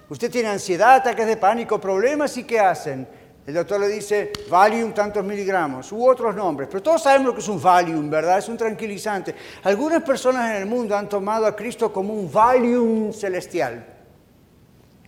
[0.10, 3.08] Usted tiene ansiedad, ataques de pánico, problemas y ¿qué hacen?
[3.48, 7.39] El doctor le dice Valium tantos miligramos u otros nombres, pero todos sabemos lo que
[7.39, 8.38] es un Valium, ¿verdad?
[8.38, 9.34] Es un tranquilizante.
[9.64, 13.86] Algunas personas en el mundo han tomado a Cristo como un Valium celestial.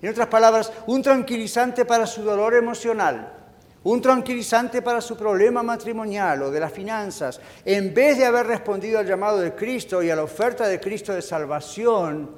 [0.02, 3.43] En otras palabras, un tranquilizante para su dolor emocional
[3.84, 9.00] un tranquilizante para su problema matrimonial o de las finanzas, en vez de haber respondido
[9.00, 12.32] al llamado de Cristo y a la oferta de Cristo de salvación,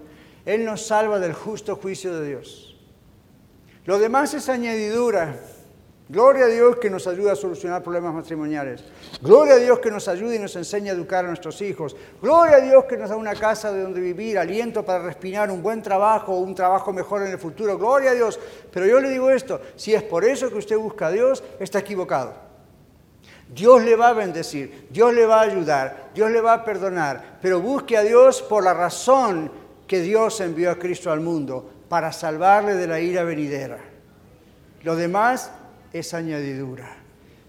[0.46, 2.76] Él nos salva del justo juicio de Dios.
[3.86, 5.40] Lo demás es añadidura.
[6.08, 8.84] Gloria a Dios que nos ayuda a solucionar problemas matrimoniales.
[9.22, 11.96] Gloria a Dios que nos ayuda y nos enseña a educar a nuestros hijos.
[12.22, 15.64] Gloria a Dios que nos da una casa de donde vivir, aliento para respirar, un
[15.64, 17.76] buen trabajo, un trabajo mejor en el futuro.
[17.80, 18.40] Gloria a Dios.
[18.72, 21.80] Pero yo le digo esto, si es por eso que usted busca a Dios, está
[21.80, 22.36] equivocado.
[23.52, 27.38] Dios le va a bendecir, Dios le va a ayudar, Dios le va a perdonar,
[27.42, 29.52] pero busque a Dios por la razón
[29.88, 33.78] que Dios envió a Cristo al mundo, para salvarle de la ira venidera.
[34.84, 35.52] Lo demás
[36.00, 36.98] es añadidura.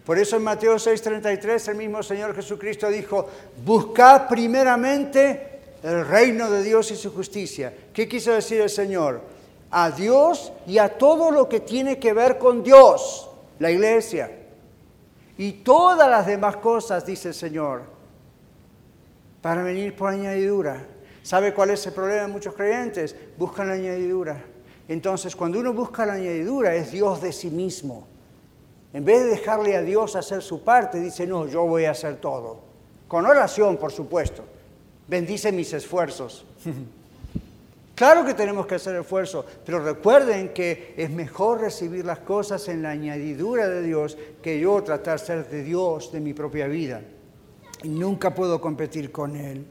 [0.05, 3.29] Por eso en Mateo 6:33 el mismo Señor Jesucristo dijo,
[3.65, 7.75] buscad primeramente el reino de Dios y su justicia.
[7.93, 9.21] ¿Qué quiso decir el Señor?
[9.73, 13.29] A Dios y a todo lo que tiene que ver con Dios,
[13.59, 14.31] la iglesia.
[15.37, 17.83] Y todas las demás cosas, dice el Señor,
[19.43, 20.87] para venir por añadidura.
[21.25, 23.17] ¿Sabe cuál es el problema de muchos creyentes?
[23.37, 24.41] Buscan la añadidura.
[24.87, 28.07] Entonces, cuando uno busca la añadidura, es Dios de sí mismo.
[28.97, 32.17] En vez de dejarle a Dios hacer su parte, dice, no, yo voy a hacer
[32.17, 32.61] todo.
[33.07, 34.43] Con oración, por supuesto.
[35.07, 36.47] Bendice mis esfuerzos.
[37.95, 42.81] claro que tenemos que hacer esfuerzo, pero recuerden que es mejor recibir las cosas en
[42.81, 47.03] la añadidura de Dios que yo tratar de ser de Dios de mi propia vida.
[47.83, 49.67] Y nunca puedo competir con Él.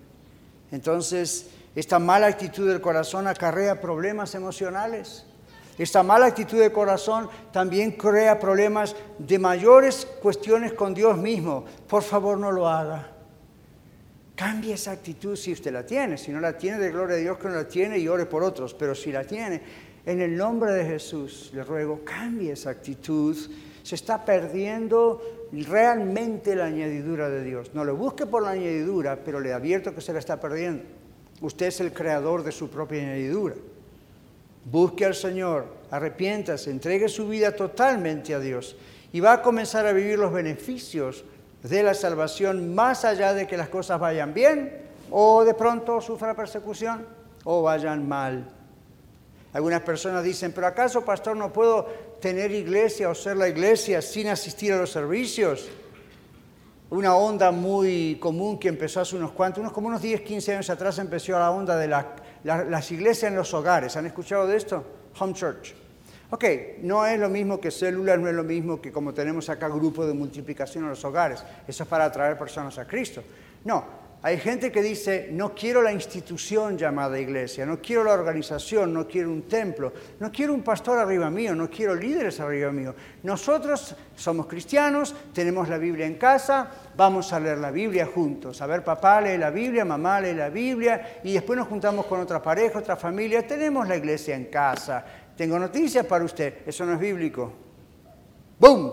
[0.71, 5.25] Entonces, esta mala actitud del corazón acarrea problemas emocionales.
[5.77, 11.65] Esta mala actitud de corazón también crea problemas de mayores cuestiones con Dios mismo.
[11.87, 13.11] Por favor, no lo haga.
[14.35, 16.17] Cambie esa actitud si usted la tiene.
[16.17, 18.43] Si no la tiene, de gloria a Dios que no la tiene y ore por
[18.43, 18.73] otros.
[18.73, 19.61] Pero si la tiene,
[20.05, 23.35] en el nombre de Jesús, le ruego, cambie esa actitud.
[23.83, 25.21] Se está perdiendo
[25.51, 27.71] realmente la añadidura de Dios.
[27.73, 30.83] No lo busque por la añadidura, pero le advierto que se la está perdiendo.
[31.41, 33.55] Usted es el creador de su propia añadidura.
[34.65, 38.75] Busque al Señor, arrepiéntase, entregue su vida totalmente a Dios
[39.13, 41.23] y va a comenzar a vivir los beneficios
[41.61, 46.35] de la salvación más allá de que las cosas vayan bien o de pronto sufra
[46.35, 47.05] persecución
[47.43, 48.49] o vayan mal.
[49.53, 51.85] Algunas personas dicen, pero ¿acaso, pastor, no puedo
[52.19, 55.69] tener iglesia o ser la iglesia sin asistir a los servicios?
[56.95, 60.69] Una onda muy común que empezó hace unos cuantos, unos como unos 10, 15 años
[60.69, 62.15] atrás empezó la onda de la
[62.45, 63.97] las iglesias en los hogares.
[63.97, 64.81] ¿Han escuchado de esto?
[65.19, 65.73] Home Church.
[66.29, 66.45] Ok,
[66.83, 70.05] no es lo mismo que células, no es lo mismo que como tenemos acá grupo
[70.05, 71.43] de multiplicación en los hogares.
[71.67, 73.21] Eso es para atraer personas a Cristo.
[73.65, 73.83] No,
[74.25, 79.07] hay gente que dice, no quiero la institución llamada iglesia, no quiero la organización, no
[79.07, 82.95] quiero un templo, no quiero un pastor arriba mío, no quiero líderes arriba mío.
[83.21, 88.63] Nosotros somos cristianos, tenemos la Biblia en casa, vamos a leer la Biblia juntos.
[88.63, 92.19] A ver, papá lee la Biblia, mamá lee la Biblia y después nos juntamos con
[92.19, 95.05] otra pareja, otra familia, tenemos la iglesia en casa.
[95.37, 97.53] Tengo noticias para usted, eso no es bíblico.
[98.57, 98.91] ¡Bum!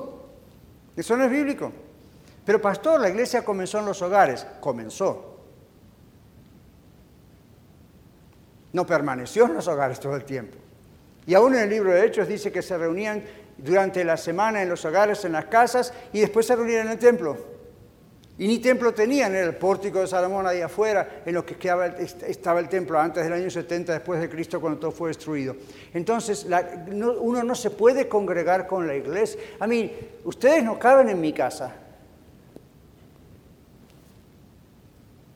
[0.95, 1.73] Eso no es bíblico.
[2.45, 4.47] Pero pastor, la iglesia comenzó en los hogares.
[4.61, 5.39] Comenzó.
[8.73, 10.57] No permaneció en los hogares todo el tiempo.
[11.27, 13.23] Y aún en el libro de Hechos dice que se reunían
[13.57, 16.99] durante la semana en los hogares, en las casas, y después se reunían en el
[16.99, 17.53] templo.
[18.39, 21.55] Y ni templo tenían, era el pórtico de Salomón ahí afuera, en lo que
[22.27, 25.55] estaba el templo antes del año 70 después de Cristo, cuando todo fue destruido.
[25.93, 26.47] Entonces,
[26.91, 29.39] uno no se puede congregar con la iglesia.
[29.61, 31.77] A mí, ustedes no caben en mi casa.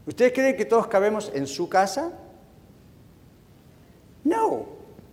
[0.06, 2.12] ¿Ustedes creen que todos cabemos en su casa?
[4.24, 4.66] No.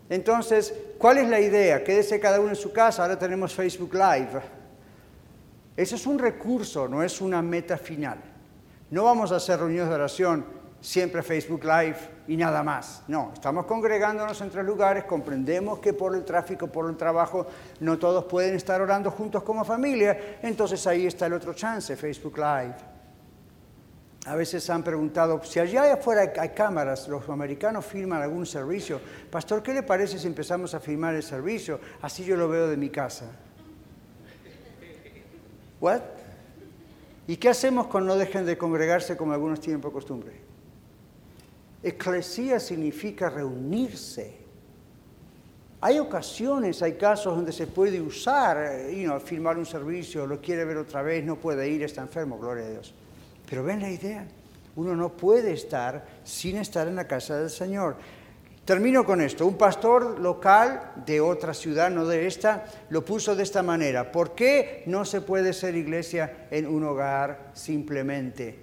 [0.10, 1.84] Entonces, ¿cuál es la idea?
[1.84, 4.42] Quédese cada uno en su casa, ahora tenemos Facebook Live.
[5.76, 8.20] Ese es un recurso, no es una meta final.
[8.92, 10.46] No vamos a hacer reuniones de oración
[10.84, 13.04] siempre Facebook Live y nada más.
[13.08, 17.48] No, estamos congregándonos en tres lugares, comprendemos que por el tráfico, por el trabajo,
[17.80, 22.38] no todos pueden estar orando juntos como familia, entonces ahí está el otro chance, Facebook
[22.38, 22.93] Live.
[24.26, 29.62] A veces han preguntado, si allá afuera hay cámaras, los americanos firman algún servicio, pastor,
[29.62, 31.80] ¿qué le parece si empezamos a firmar el servicio?
[32.02, 33.26] Así yo lo veo de mi casa.
[35.82, 36.02] ¿What?
[37.28, 40.32] ¿Y qué hacemos cuando no dejen de congregarse como algunos tienen por costumbre?
[41.82, 44.38] Eclesía significa reunirse.
[45.82, 50.64] Hay ocasiones, hay casos donde se puede usar, you know, firmar un servicio, lo quiere
[50.64, 52.94] ver otra vez, no puede ir, está enfermo, gloria a Dios.
[53.54, 54.26] Pero ven la idea,
[54.78, 57.98] uno no puede estar sin estar en la casa del Señor.
[58.66, 59.46] Termino con esto.
[59.46, 64.12] Un pastor local de otra ciudad, no de esta, lo puso de esta manera.
[64.12, 68.58] ¿Por qué no se puede ser iglesia en un hogar simplemente?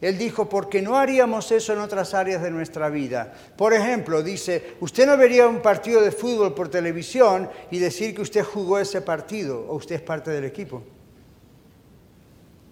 [0.00, 3.32] Él dijo, porque no haríamos eso en otras áreas de nuestra vida.
[3.56, 8.22] Por ejemplo, dice, usted no vería un partido de fútbol por televisión y decir que
[8.22, 10.82] usted jugó ese partido o usted es parte del equipo.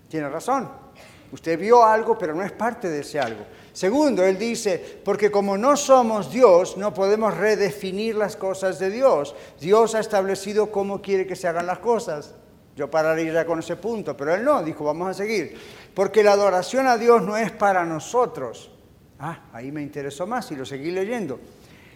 [0.09, 0.90] Tiene razón.
[1.33, 3.45] Usted vio algo, pero no es parte de ese algo.
[3.73, 9.35] Segundo, él dice, porque como no somos Dios, no podemos redefinir las cosas de Dios.
[9.61, 12.35] Dios ha establecido cómo quiere que se hagan las cosas.
[12.75, 15.57] Yo pararía ya con ese punto, pero él no, dijo, vamos a seguir.
[15.95, 18.71] Porque la adoración a Dios no es para nosotros.
[19.19, 21.39] Ah, ahí me interesó más y lo seguí leyendo.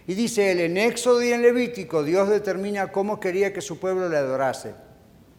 [0.07, 4.07] Y dice él, en Éxodo y en Levítico, Dios determina cómo quería que su pueblo
[4.07, 4.84] le adorase.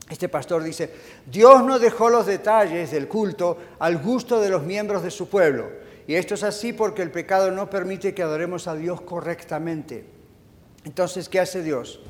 [0.08, 0.90] Este pastor dice,
[1.26, 5.68] Dios no dejó los detalles del culto al gusto de los miembros de su pueblo.
[6.06, 10.04] Y esto es así porque el pecado no permite que adoremos a Dios correctamente.
[10.84, 12.00] Entonces, ¿qué hace Dios?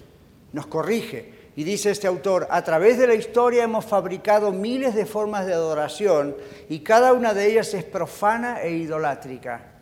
[0.53, 1.34] Nos corrige.
[1.57, 5.55] Y dice este autor, a través de la historia hemos fabricado miles de formas de
[5.55, 6.36] adoración
[6.68, 9.76] y cada una de ellas es profana e idolátrica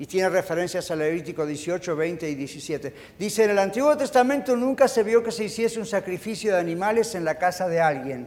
[0.00, 2.94] y tiene referencias al Levítico 18, 20 y 17.
[3.18, 7.14] Dice, en el Antiguo Testamento nunca se vio que se hiciese un sacrificio de animales
[7.14, 8.26] en la casa de alguien.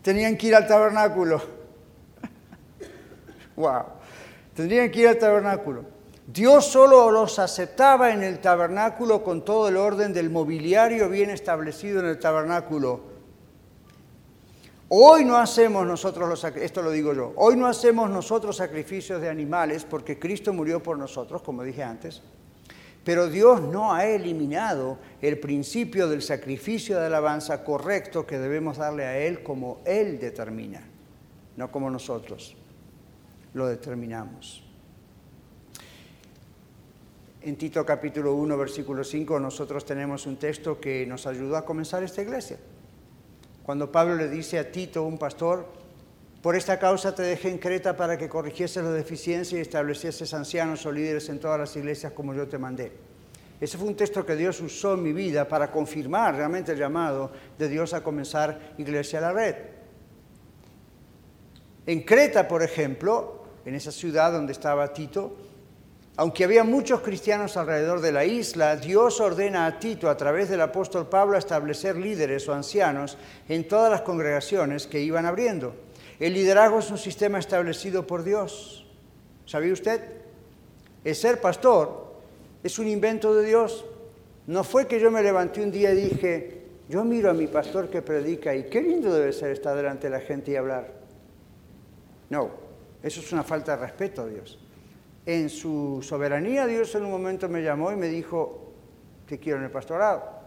[0.00, 1.42] Tenían que ir al tabernáculo.
[3.56, 3.82] wow.
[4.54, 5.86] Tendrían que ir al tabernáculo.
[6.28, 11.98] Dios solo los aceptaba en el tabernáculo con todo el orden del mobiliario bien establecido
[11.98, 13.09] en el tabernáculo.
[14.92, 19.28] Hoy no hacemos nosotros los esto lo digo yo, hoy no hacemos nosotros sacrificios de
[19.28, 22.20] animales porque Cristo murió por nosotros, como dije antes.
[23.04, 29.04] Pero Dios no ha eliminado el principio del sacrificio de alabanza correcto que debemos darle
[29.04, 30.82] a Él como Él determina,
[31.56, 32.56] no como nosotros
[33.54, 34.64] lo determinamos.
[37.42, 42.02] En Tito capítulo 1, versículo 5, nosotros tenemos un texto que nos ayudó a comenzar
[42.02, 42.58] esta iglesia.
[43.62, 45.66] Cuando Pablo le dice a Tito, un pastor,
[46.42, 50.86] por esta causa te dejé en Creta para que corrigieses la deficiencia y establecieses ancianos
[50.86, 52.92] o líderes en todas las iglesias como yo te mandé.
[53.60, 57.30] Ese fue un texto que Dios usó en mi vida para confirmar realmente el llamado
[57.58, 59.56] de Dios a comenzar Iglesia a la Red.
[61.84, 65.36] En Creta, por ejemplo, en esa ciudad donde estaba Tito,
[66.20, 70.60] aunque había muchos cristianos alrededor de la isla, Dios ordena a Tito a través del
[70.60, 73.16] apóstol Pablo a establecer líderes o ancianos
[73.48, 75.74] en todas las congregaciones que iban abriendo.
[76.18, 78.86] El liderazgo es un sistema establecido por Dios.
[79.46, 80.02] ¿Sabía usted?
[81.04, 82.12] El ser pastor
[82.62, 83.86] es un invento de Dios.
[84.46, 87.88] No fue que yo me levanté un día y dije, yo miro a mi pastor
[87.88, 90.92] que predica y qué lindo debe ser estar delante de la gente y hablar.
[92.28, 92.50] No,
[93.02, 94.59] eso es una falta de respeto a Dios
[95.30, 98.72] en su soberanía Dios en un momento me llamó y me dijo,
[99.26, 100.40] te quiero en el pastorado.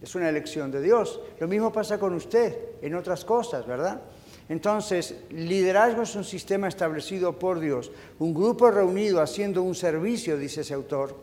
[0.00, 1.20] Es una elección de Dios.
[1.38, 4.00] Lo mismo pasa con usted en otras cosas, ¿verdad?
[4.48, 10.60] Entonces, liderazgo es un sistema establecido por Dios, un grupo reunido haciendo un servicio, dice
[10.60, 11.16] ese autor,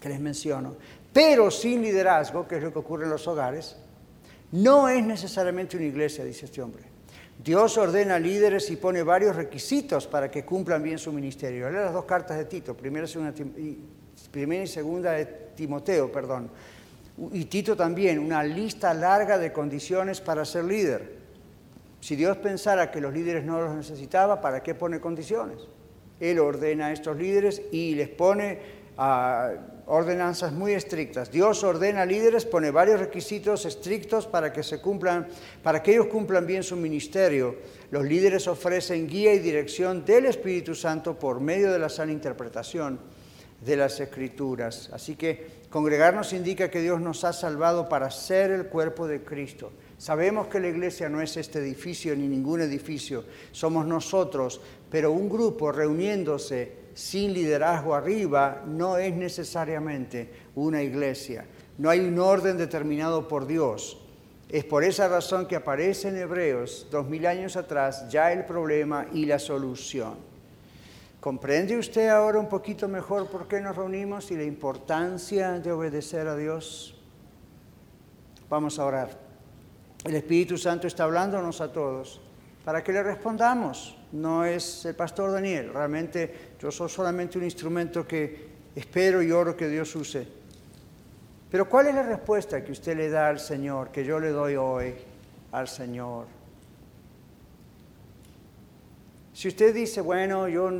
[0.00, 0.76] que les menciono,
[1.12, 3.76] pero sin liderazgo, que es lo que ocurre en los hogares,
[4.52, 6.93] no es necesariamente una iglesia, dice este hombre.
[7.42, 11.70] Dios ordena líderes y pone varios requisitos para que cumplan bien su ministerio.
[11.70, 15.24] Lea las dos cartas de Tito, primera y segunda, de
[15.54, 16.50] Timoteo, perdón.
[17.32, 21.24] Y Tito también, una lista larga de condiciones para ser líder.
[22.00, 25.58] Si Dios pensara que los líderes no los necesitaba, ¿para qué pone condiciones?
[26.20, 28.58] Él ordena a estos líderes y les pone
[28.96, 29.52] a
[29.86, 31.30] ordenanzas muy estrictas.
[31.30, 35.28] Dios ordena líderes, pone varios requisitos estrictos para que se cumplan,
[35.62, 37.56] para que ellos cumplan bien su ministerio.
[37.90, 42.98] Los líderes ofrecen guía y dirección del Espíritu Santo por medio de la sana interpretación
[43.64, 44.90] de las Escrituras.
[44.92, 49.72] Así que congregarnos indica que Dios nos ha salvado para ser el cuerpo de Cristo.
[49.98, 54.60] Sabemos que la iglesia no es este edificio ni ningún edificio, somos nosotros,
[54.90, 61.44] pero un grupo reuniéndose sin liderazgo arriba no es necesariamente una iglesia.
[61.76, 64.00] No hay un orden determinado por Dios.
[64.48, 69.06] Es por esa razón que aparece en Hebreos, dos mil años atrás, ya el problema
[69.12, 70.14] y la solución.
[71.20, 76.28] ¿Comprende usted ahora un poquito mejor por qué nos reunimos y la importancia de obedecer
[76.28, 76.94] a Dios?
[78.48, 79.08] Vamos a orar.
[80.04, 82.20] El Espíritu Santo está hablándonos a todos
[82.64, 88.08] para que le respondamos no es el pastor Daniel, realmente yo soy solamente un instrumento
[88.08, 90.26] que espero y oro que Dios use.
[91.50, 94.56] Pero ¿cuál es la respuesta que usted le da al Señor, que yo le doy
[94.56, 94.94] hoy
[95.52, 96.24] al Señor?
[99.34, 100.70] Si usted dice, bueno, yo,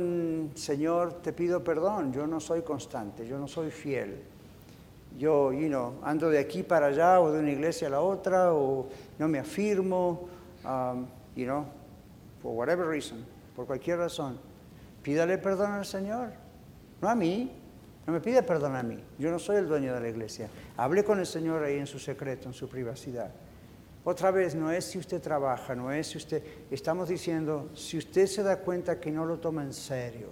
[0.55, 4.23] Señor, te pido perdón, yo no soy constante, yo no soy fiel.
[5.19, 8.55] Yo, you know, ando de aquí para allá o de una iglesia a la otra
[8.55, 10.29] o no me afirmo,
[10.63, 11.05] um,
[11.35, 11.63] you know,
[12.41, 13.23] por whatever reason,
[13.55, 14.39] por cualquier razón,
[15.05, 16.31] pídale perdón al Señor,
[16.99, 17.51] no a mí,
[18.07, 20.49] no me pide perdón a mí, yo no soy el dueño de la iglesia.
[20.77, 23.29] Hable con el Señor ahí en su secreto, en su privacidad.
[24.03, 28.25] Otra vez, no es si usted trabaja, no es si usted, estamos diciendo, si usted
[28.25, 30.29] se da cuenta que no lo toma en serio.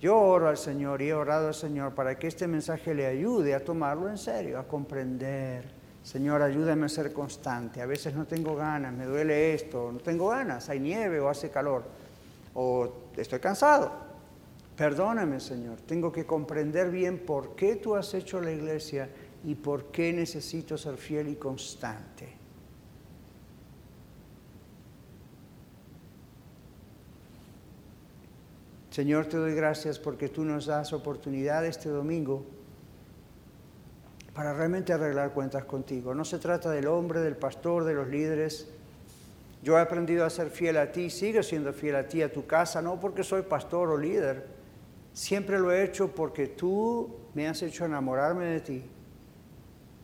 [0.00, 3.54] Yo oro al Señor y he orado al Señor para que este mensaje le ayude
[3.54, 7.82] a tomarlo en serio, a comprender Señor, ayúdame a ser constante.
[7.82, 11.50] A veces no tengo ganas, me duele esto, no tengo ganas, hay nieve o hace
[11.50, 11.82] calor,
[12.54, 13.92] o estoy cansado.
[14.76, 19.08] Perdóname, Señor, tengo que comprender bien por qué tú has hecho la iglesia
[19.42, 22.36] y por qué necesito ser fiel y constante.
[28.90, 32.46] Señor, te doy gracias porque tú nos das oportunidad este domingo
[34.34, 36.14] para realmente arreglar cuentas contigo.
[36.14, 38.68] No se trata del hombre, del pastor, de los líderes.
[39.66, 42.46] Yo he aprendido a ser fiel a ti, sigo siendo fiel a ti, a tu
[42.46, 44.46] casa, no porque soy pastor o líder.
[45.12, 48.84] Siempre lo he hecho porque tú me has hecho enamorarme de ti.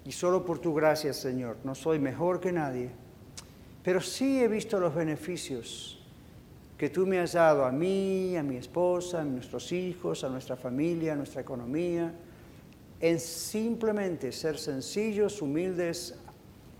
[0.04, 1.58] Y solo por tu gracia, Señor.
[1.62, 2.90] No soy mejor que nadie.
[3.84, 6.04] Pero sí he visto los beneficios
[6.76, 10.56] que tú me has dado a mí, a mi esposa, a nuestros hijos, a nuestra
[10.56, 12.12] familia, a nuestra economía
[13.02, 16.14] en simplemente ser sencillos, humildes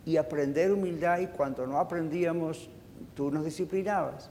[0.04, 2.68] y aprender humildad y cuando no aprendíamos,
[3.14, 4.30] tú nos disciplinabas.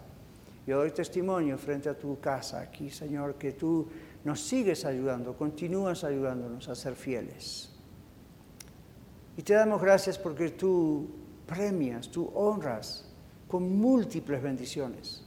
[0.67, 3.87] Yo doy testimonio frente a tu casa aquí, Señor, que tú
[4.23, 7.69] nos sigues ayudando, continúas ayudándonos a ser fieles.
[9.37, 11.09] Y te damos gracias porque tú
[11.47, 13.05] premias, tú honras
[13.47, 15.23] con múltiples bendiciones.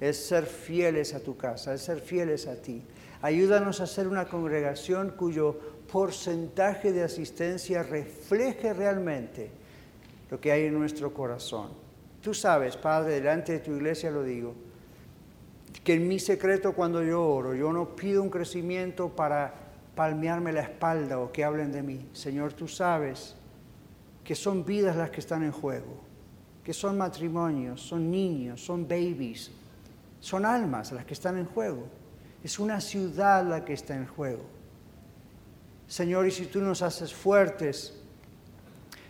[0.00, 2.84] Es ser fieles a tu casa, es ser fieles a ti.
[3.20, 5.58] Ayúdanos a ser una congregación cuyo
[5.90, 9.50] porcentaje de asistencia refleje realmente
[10.30, 11.70] lo que hay en nuestro corazón.
[12.22, 14.54] Tú sabes, Padre, delante de tu iglesia lo digo,
[15.84, 19.54] que en mi secreto cuando yo oro, yo no pido un crecimiento para
[19.94, 22.08] palmearme la espalda o que hablen de mí.
[22.12, 23.34] Señor, tú sabes
[24.24, 26.02] que son vidas las que están en juego,
[26.62, 29.50] que son matrimonios, son niños, son babies,
[30.20, 31.86] son almas las que están en juego.
[32.44, 34.44] Es una ciudad la que está en juego.
[35.86, 37.97] Señor, y si tú nos haces fuertes,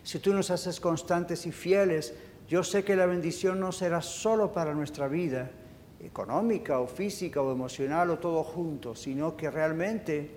[0.09, 2.15] si tú nos haces constantes y fieles,
[2.49, 5.51] yo sé que la bendición no será solo para nuestra vida
[6.01, 10.31] económica o física o emocional o todo junto, sino que realmente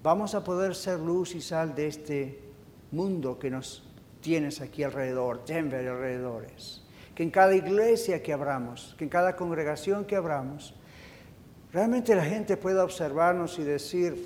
[0.00, 2.38] vamos a poder ser luz y sal de este
[2.92, 3.82] mundo que nos
[4.20, 6.84] tienes aquí alrededor, Denver y alrededores.
[7.16, 10.72] Que en cada iglesia que abramos, que en cada congregación que abramos,
[11.72, 14.24] realmente la gente pueda observarnos y decir,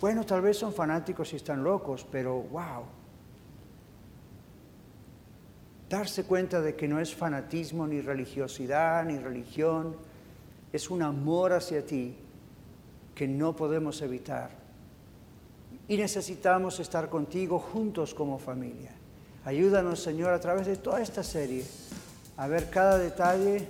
[0.00, 2.99] bueno, tal vez son fanáticos y están locos, pero wow.
[5.90, 9.96] Darse cuenta de que no es fanatismo, ni religiosidad, ni religión,
[10.72, 12.14] es un amor hacia ti
[13.12, 14.50] que no podemos evitar.
[15.88, 18.92] Y necesitamos estar contigo juntos como familia.
[19.44, 21.64] Ayúdanos, Señor, a través de toda esta serie
[22.36, 23.68] a ver cada detalle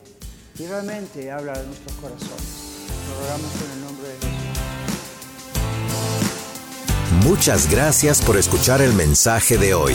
[0.59, 2.87] y realmente habla de nuestros corazones.
[3.09, 4.31] Lo rogamos en el nombre de Jesús.
[7.25, 9.95] Muchas gracias por escuchar el mensaje de hoy.